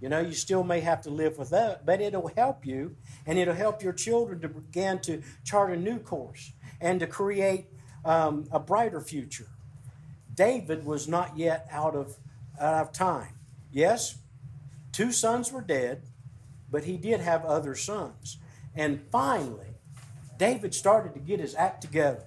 You 0.00 0.08
know, 0.08 0.18
you 0.18 0.32
still 0.32 0.64
may 0.64 0.80
have 0.80 1.00
to 1.02 1.10
live 1.10 1.38
with 1.38 1.50
that, 1.50 1.86
but 1.86 2.00
it'll 2.00 2.32
help 2.36 2.66
you, 2.66 2.96
and 3.24 3.38
it'll 3.38 3.54
help 3.54 3.80
your 3.80 3.92
children 3.92 4.40
to 4.40 4.48
begin 4.48 4.98
to 5.02 5.22
chart 5.44 5.70
a 5.70 5.76
new 5.76 6.00
course 6.00 6.50
and 6.80 6.98
to 6.98 7.06
create 7.06 7.66
um, 8.04 8.48
a 8.50 8.58
brighter 8.58 9.00
future. 9.00 9.46
David 10.34 10.84
was 10.84 11.06
not 11.06 11.38
yet 11.38 11.68
out 11.70 11.94
of, 11.94 12.16
out 12.60 12.74
of 12.82 12.92
time. 12.92 13.34
Yes, 13.70 14.18
two 14.90 15.12
sons 15.12 15.52
were 15.52 15.60
dead, 15.60 16.02
but 16.68 16.82
he 16.84 16.96
did 16.96 17.20
have 17.20 17.44
other 17.44 17.76
sons. 17.76 18.38
And 18.74 19.04
finally, 19.12 19.76
David 20.38 20.74
started 20.74 21.14
to 21.14 21.20
get 21.20 21.38
his 21.38 21.54
act 21.54 21.82
together. 21.82 22.24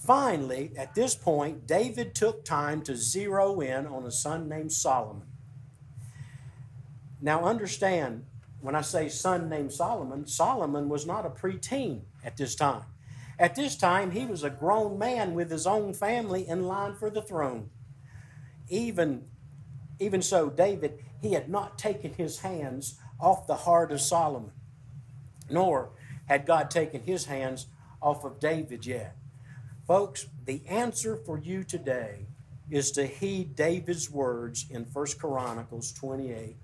Finally, 0.00 0.72
at 0.78 0.94
this 0.94 1.14
point, 1.14 1.66
David 1.66 2.14
took 2.14 2.42
time 2.42 2.80
to 2.82 2.96
zero 2.96 3.60
in 3.60 3.86
on 3.86 4.04
a 4.06 4.10
son 4.10 4.48
named 4.48 4.72
Solomon. 4.72 5.26
Now, 7.20 7.44
understand, 7.44 8.24
when 8.62 8.74
I 8.74 8.80
say 8.80 9.10
son 9.10 9.50
named 9.50 9.72
Solomon, 9.74 10.26
Solomon 10.26 10.88
was 10.88 11.06
not 11.06 11.26
a 11.26 11.30
preteen 11.30 12.00
at 12.24 12.38
this 12.38 12.54
time. 12.54 12.84
At 13.38 13.54
this 13.54 13.76
time, 13.76 14.12
he 14.12 14.24
was 14.24 14.42
a 14.42 14.50
grown 14.50 14.98
man 14.98 15.34
with 15.34 15.50
his 15.50 15.66
own 15.66 15.92
family 15.92 16.48
in 16.48 16.66
line 16.66 16.94
for 16.94 17.10
the 17.10 17.22
throne. 17.22 17.68
Even, 18.70 19.26
even 19.98 20.22
so, 20.22 20.48
David, 20.48 21.04
he 21.20 21.34
had 21.34 21.50
not 21.50 21.78
taken 21.78 22.14
his 22.14 22.40
hands 22.40 22.98
off 23.20 23.46
the 23.46 23.54
heart 23.54 23.92
of 23.92 24.00
Solomon, 24.00 24.52
nor 25.50 25.90
had 26.26 26.46
God 26.46 26.70
taken 26.70 27.02
his 27.02 27.26
hands 27.26 27.66
off 28.00 28.24
of 28.24 28.40
David 28.40 28.86
yet. 28.86 29.14
Folks, 29.90 30.28
the 30.44 30.62
answer 30.68 31.16
for 31.16 31.36
you 31.36 31.64
today 31.64 32.28
is 32.70 32.92
to 32.92 33.04
heed 33.08 33.56
David's 33.56 34.08
words 34.08 34.66
in 34.70 34.84
1 34.84 35.06
Chronicles 35.18 35.90
28, 35.94 36.54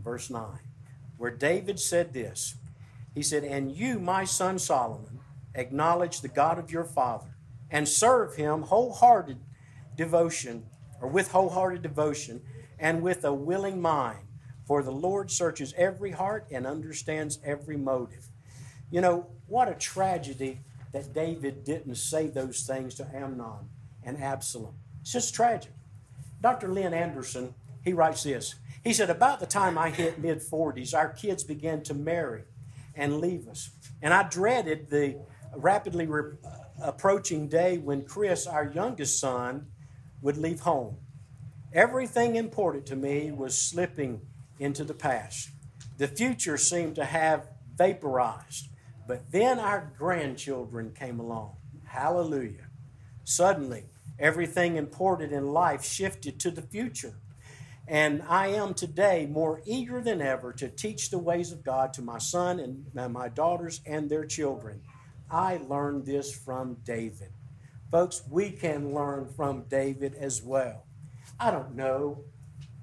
verse 0.00 0.30
9, 0.30 0.46
where 1.16 1.32
David 1.32 1.80
said 1.80 2.12
this. 2.12 2.54
He 3.16 3.22
said, 3.24 3.42
And 3.42 3.72
you, 3.72 3.98
my 3.98 4.22
son 4.22 4.60
Solomon, 4.60 5.18
acknowledge 5.56 6.20
the 6.20 6.28
God 6.28 6.56
of 6.56 6.70
your 6.70 6.84
father 6.84 7.34
and 7.68 7.88
serve 7.88 8.36
him 8.36 8.62
wholehearted 8.62 9.38
devotion, 9.96 10.66
or 11.00 11.08
with 11.08 11.32
wholehearted 11.32 11.82
devotion, 11.82 12.42
and 12.78 13.02
with 13.02 13.24
a 13.24 13.34
willing 13.34 13.82
mind. 13.82 14.24
For 14.68 14.84
the 14.84 14.92
Lord 14.92 15.32
searches 15.32 15.74
every 15.76 16.12
heart 16.12 16.46
and 16.52 16.64
understands 16.64 17.40
every 17.44 17.76
motive. 17.76 18.28
You 18.88 19.00
know, 19.00 19.26
what 19.48 19.66
a 19.66 19.74
tragedy 19.74 20.60
that 20.92 21.12
David 21.12 21.64
didn't 21.64 21.96
say 21.96 22.28
those 22.28 22.62
things 22.62 22.94
to 22.96 23.06
Amnon 23.14 23.68
and 24.02 24.22
Absalom. 24.22 24.74
It's 25.00 25.12
just 25.12 25.34
tragic. 25.34 25.72
Dr. 26.40 26.68
Lynn 26.68 26.94
Anderson, 26.94 27.54
he 27.84 27.92
writes 27.92 28.22
this. 28.22 28.54
He 28.84 28.92
said, 28.92 29.10
About 29.10 29.40
the 29.40 29.46
time 29.46 29.76
I 29.76 29.90
hit 29.90 30.18
mid 30.18 30.38
40s, 30.40 30.94
our 30.94 31.08
kids 31.08 31.44
began 31.44 31.82
to 31.84 31.94
marry 31.94 32.44
and 32.94 33.20
leave 33.20 33.48
us. 33.48 33.70
And 34.00 34.14
I 34.14 34.28
dreaded 34.28 34.90
the 34.90 35.16
rapidly 35.54 36.06
re- 36.06 36.36
approaching 36.82 37.48
day 37.48 37.78
when 37.78 38.02
Chris, 38.02 38.46
our 38.46 38.70
youngest 38.70 39.18
son, 39.18 39.66
would 40.22 40.36
leave 40.36 40.60
home. 40.60 40.96
Everything 41.72 42.36
important 42.36 42.86
to 42.86 42.96
me 42.96 43.30
was 43.30 43.60
slipping 43.60 44.22
into 44.58 44.84
the 44.84 44.94
past. 44.94 45.50
The 45.98 46.08
future 46.08 46.56
seemed 46.56 46.94
to 46.96 47.04
have 47.04 47.48
vaporized. 47.76 48.68
But 49.08 49.32
then 49.32 49.58
our 49.58 49.90
grandchildren 49.98 50.92
came 50.92 51.18
along. 51.18 51.56
Hallelujah. 51.84 52.66
Suddenly, 53.24 53.86
everything 54.18 54.76
important 54.76 55.32
in 55.32 55.48
life 55.48 55.82
shifted 55.82 56.38
to 56.40 56.50
the 56.50 56.62
future. 56.62 57.14
And 57.88 58.22
I 58.28 58.48
am 58.48 58.74
today 58.74 59.26
more 59.26 59.62
eager 59.64 60.02
than 60.02 60.20
ever 60.20 60.52
to 60.52 60.68
teach 60.68 61.08
the 61.08 61.18
ways 61.18 61.52
of 61.52 61.64
God 61.64 61.94
to 61.94 62.02
my 62.02 62.18
son 62.18 62.60
and 62.60 63.12
my 63.12 63.28
daughters 63.30 63.80
and 63.86 64.10
their 64.10 64.26
children. 64.26 64.82
I 65.30 65.56
learned 65.56 66.04
this 66.04 66.34
from 66.34 66.76
David. 66.84 67.30
Folks, 67.90 68.22
we 68.30 68.50
can 68.50 68.92
learn 68.92 69.32
from 69.34 69.64
David 69.70 70.14
as 70.16 70.42
well. 70.42 70.84
I 71.40 71.50
don't 71.50 71.74
know 71.74 72.24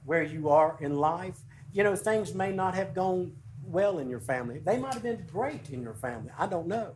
where 0.06 0.24
you 0.24 0.50
are 0.50 0.76
in 0.82 0.96
life. 0.96 1.38
You 1.72 1.84
know, 1.84 1.96
things 1.96 2.34
may 2.34 2.52
not 2.52 2.74
have 2.74 2.96
gone 2.96 3.34
well 3.68 4.00
in 4.00 4.10
your 4.10 4.20
family. 4.20 4.60
They 4.60 4.78
might 4.78 4.94
have 4.94 5.04
been 5.04 5.26
great 5.32 5.70
in 5.70 5.82
your 5.82 5.94
family. 5.94 6.32
I 6.38 6.48
don't 6.48 6.68
know. 6.68 6.94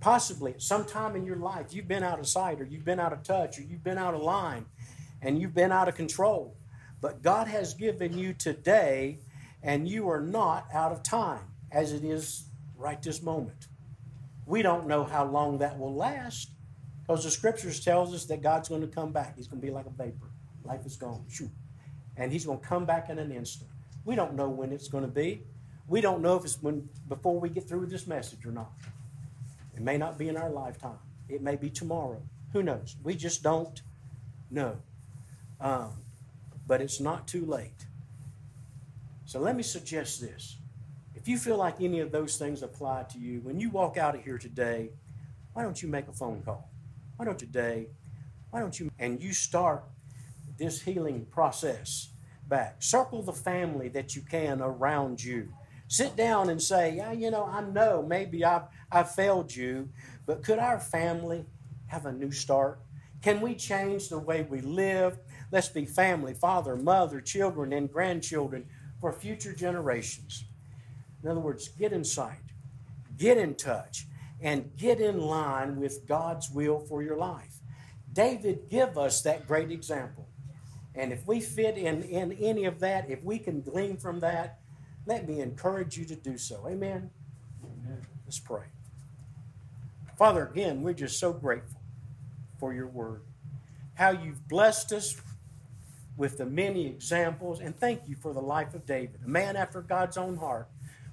Possibly 0.00 0.54
sometime 0.58 1.16
in 1.16 1.24
your 1.24 1.36
life 1.36 1.72
you've 1.72 1.88
been 1.88 2.02
out 2.02 2.18
of 2.18 2.26
sight 2.26 2.60
or 2.60 2.64
you've 2.64 2.84
been 2.84 3.00
out 3.00 3.12
of 3.12 3.22
touch 3.22 3.58
or 3.58 3.62
you've 3.62 3.84
been 3.84 3.98
out 3.98 4.14
of 4.14 4.20
line 4.20 4.66
and 5.22 5.40
you've 5.40 5.54
been 5.54 5.72
out 5.72 5.88
of 5.88 5.94
control. 5.94 6.56
But 7.00 7.22
God 7.22 7.48
has 7.48 7.74
given 7.74 8.16
you 8.16 8.34
today 8.34 9.20
and 9.62 9.88
you 9.88 10.08
are 10.08 10.20
not 10.20 10.66
out 10.72 10.92
of 10.92 11.02
time 11.02 11.46
as 11.72 11.92
it 11.92 12.04
is 12.04 12.44
right 12.76 13.02
this 13.02 13.22
moment. 13.22 13.68
We 14.46 14.62
don't 14.62 14.86
know 14.86 15.04
how 15.04 15.24
long 15.24 15.58
that 15.58 15.78
will 15.78 15.94
last 15.94 16.50
because 17.00 17.24
the 17.24 17.30
scriptures 17.30 17.80
tells 17.80 18.14
us 18.14 18.24
that 18.26 18.42
God's 18.42 18.68
going 18.68 18.82
to 18.82 18.86
come 18.86 19.12
back. 19.12 19.36
He's 19.36 19.48
going 19.48 19.60
to 19.60 19.66
be 19.66 19.72
like 19.72 19.86
a 19.86 19.90
vapor. 19.90 20.30
Life 20.64 20.84
is 20.86 20.96
gone. 20.96 21.24
Shoot. 21.28 21.50
And 22.16 22.32
he's 22.32 22.44
going 22.44 22.60
to 22.60 22.66
come 22.66 22.84
back 22.84 23.10
in 23.10 23.18
an 23.18 23.32
instant. 23.32 23.70
We 24.04 24.14
don't 24.14 24.34
know 24.34 24.48
when 24.48 24.72
it's 24.72 24.88
going 24.88 25.04
to 25.04 25.10
be. 25.10 25.42
We 25.86 26.00
don't 26.00 26.22
know 26.22 26.36
if 26.36 26.44
it's 26.44 26.60
when 26.62 26.88
before 27.08 27.38
we 27.38 27.48
get 27.48 27.68
through 27.68 27.80
with 27.80 27.90
this 27.90 28.06
message 28.06 28.46
or 28.46 28.52
not. 28.52 28.72
It 29.74 29.82
may 29.82 29.98
not 29.98 30.18
be 30.18 30.28
in 30.28 30.36
our 30.36 30.50
lifetime. 30.50 30.98
It 31.28 31.42
may 31.42 31.56
be 31.56 31.68
tomorrow. 31.68 32.22
Who 32.52 32.62
knows? 32.62 32.96
We 33.02 33.14
just 33.14 33.42
don't 33.42 33.82
know. 34.50 34.76
Um, 35.60 35.90
but 36.66 36.80
it's 36.80 37.00
not 37.00 37.26
too 37.26 37.44
late. 37.44 37.86
So 39.26 39.40
let 39.40 39.56
me 39.56 39.62
suggest 39.62 40.20
this. 40.20 40.56
If 41.14 41.28
you 41.28 41.38
feel 41.38 41.56
like 41.56 41.80
any 41.80 42.00
of 42.00 42.12
those 42.12 42.36
things 42.36 42.62
apply 42.62 43.04
to 43.10 43.18
you, 43.18 43.40
when 43.40 43.58
you 43.58 43.70
walk 43.70 43.96
out 43.96 44.14
of 44.14 44.22
here 44.22 44.38
today, 44.38 44.90
why 45.54 45.62
don't 45.62 45.82
you 45.82 45.88
make 45.88 46.08
a 46.08 46.12
phone 46.12 46.42
call? 46.42 46.70
Why 47.16 47.24
don't 47.24 47.38
today? 47.38 47.88
Why 48.50 48.60
don't 48.60 48.78
you 48.78 48.90
and 48.98 49.22
you 49.22 49.32
start 49.32 49.84
this 50.58 50.82
healing 50.82 51.26
process 51.30 52.10
back? 52.46 52.76
Circle 52.82 53.22
the 53.22 53.32
family 53.32 53.88
that 53.88 54.14
you 54.14 54.22
can 54.22 54.60
around 54.60 55.22
you. 55.22 55.48
Sit 55.94 56.16
down 56.16 56.50
and 56.50 56.60
say, 56.60 56.96
yeah, 56.96 57.12
you 57.12 57.30
know, 57.30 57.44
I 57.44 57.60
know 57.60 58.02
maybe 58.02 58.44
I've, 58.44 58.64
I've 58.90 59.14
failed 59.14 59.54
you, 59.54 59.90
but 60.26 60.42
could 60.42 60.58
our 60.58 60.80
family 60.80 61.46
have 61.86 62.04
a 62.04 62.10
new 62.10 62.32
start? 62.32 62.80
Can 63.22 63.40
we 63.40 63.54
change 63.54 64.08
the 64.08 64.18
way 64.18 64.42
we 64.42 64.60
live? 64.60 65.20
Let's 65.52 65.68
be 65.68 65.86
family, 65.86 66.34
father, 66.34 66.74
mother, 66.74 67.20
children, 67.20 67.72
and 67.72 67.88
grandchildren 67.88 68.66
for 69.00 69.12
future 69.12 69.52
generations. 69.52 70.46
In 71.22 71.30
other 71.30 71.38
words, 71.38 71.68
get 71.68 71.92
in 71.92 72.02
sight, 72.02 72.42
get 73.16 73.38
in 73.38 73.54
touch, 73.54 74.08
and 74.40 74.76
get 74.76 75.00
in 75.00 75.20
line 75.20 75.76
with 75.76 76.08
God's 76.08 76.50
will 76.50 76.80
for 76.80 77.04
your 77.04 77.16
life. 77.16 77.60
David 78.12 78.68
give 78.68 78.98
us 78.98 79.22
that 79.22 79.46
great 79.46 79.70
example. 79.70 80.26
And 80.96 81.12
if 81.12 81.24
we 81.24 81.40
fit 81.40 81.78
in, 81.78 82.02
in 82.02 82.32
any 82.32 82.64
of 82.64 82.80
that, 82.80 83.08
if 83.08 83.22
we 83.22 83.38
can 83.38 83.60
glean 83.60 83.96
from 83.96 84.18
that, 84.18 84.58
let 85.06 85.28
me 85.28 85.40
encourage 85.40 85.96
you 85.96 86.04
to 86.06 86.16
do 86.16 86.38
so. 86.38 86.66
Amen? 86.66 87.10
Amen. 87.62 88.06
Let's 88.24 88.38
pray. 88.38 88.64
Father, 90.16 90.46
again, 90.46 90.82
we're 90.82 90.94
just 90.94 91.18
so 91.18 91.32
grateful 91.32 91.80
for 92.58 92.72
your 92.72 92.86
word. 92.86 93.22
How 93.94 94.10
you've 94.10 94.48
blessed 94.48 94.92
us 94.92 95.16
with 96.16 96.38
the 96.38 96.46
many 96.46 96.86
examples, 96.86 97.60
and 97.60 97.76
thank 97.76 98.08
you 98.08 98.14
for 98.14 98.32
the 98.32 98.40
life 98.40 98.74
of 98.74 98.86
David, 98.86 99.20
a 99.24 99.28
man 99.28 99.56
after 99.56 99.80
God's 99.82 100.16
own 100.16 100.36
heart. 100.36 100.68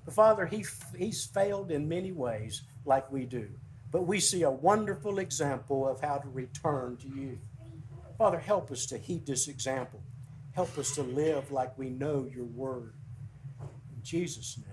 But 0.05 0.13
Father, 0.13 0.45
he, 0.45 0.65
he's 0.97 1.25
failed 1.25 1.71
in 1.71 1.89
many 1.89 2.11
ways 2.11 2.61
like 2.85 3.11
we 3.11 3.25
do. 3.25 3.49
But 3.91 4.03
we 4.03 4.19
see 4.19 4.43
a 4.43 4.51
wonderful 4.51 5.19
example 5.19 5.87
of 5.87 5.99
how 6.01 6.19
to 6.19 6.29
return 6.29 6.97
to 6.97 7.07
you. 7.07 7.39
Father, 8.17 8.39
help 8.39 8.71
us 8.71 8.85
to 8.87 8.97
heed 8.97 9.25
this 9.25 9.47
example. 9.47 10.01
Help 10.53 10.77
us 10.77 10.95
to 10.95 11.01
live 11.01 11.51
like 11.51 11.77
we 11.77 11.89
know 11.89 12.29
your 12.33 12.45
word. 12.45 12.93
Jesus' 14.03 14.57
name. 14.57 14.70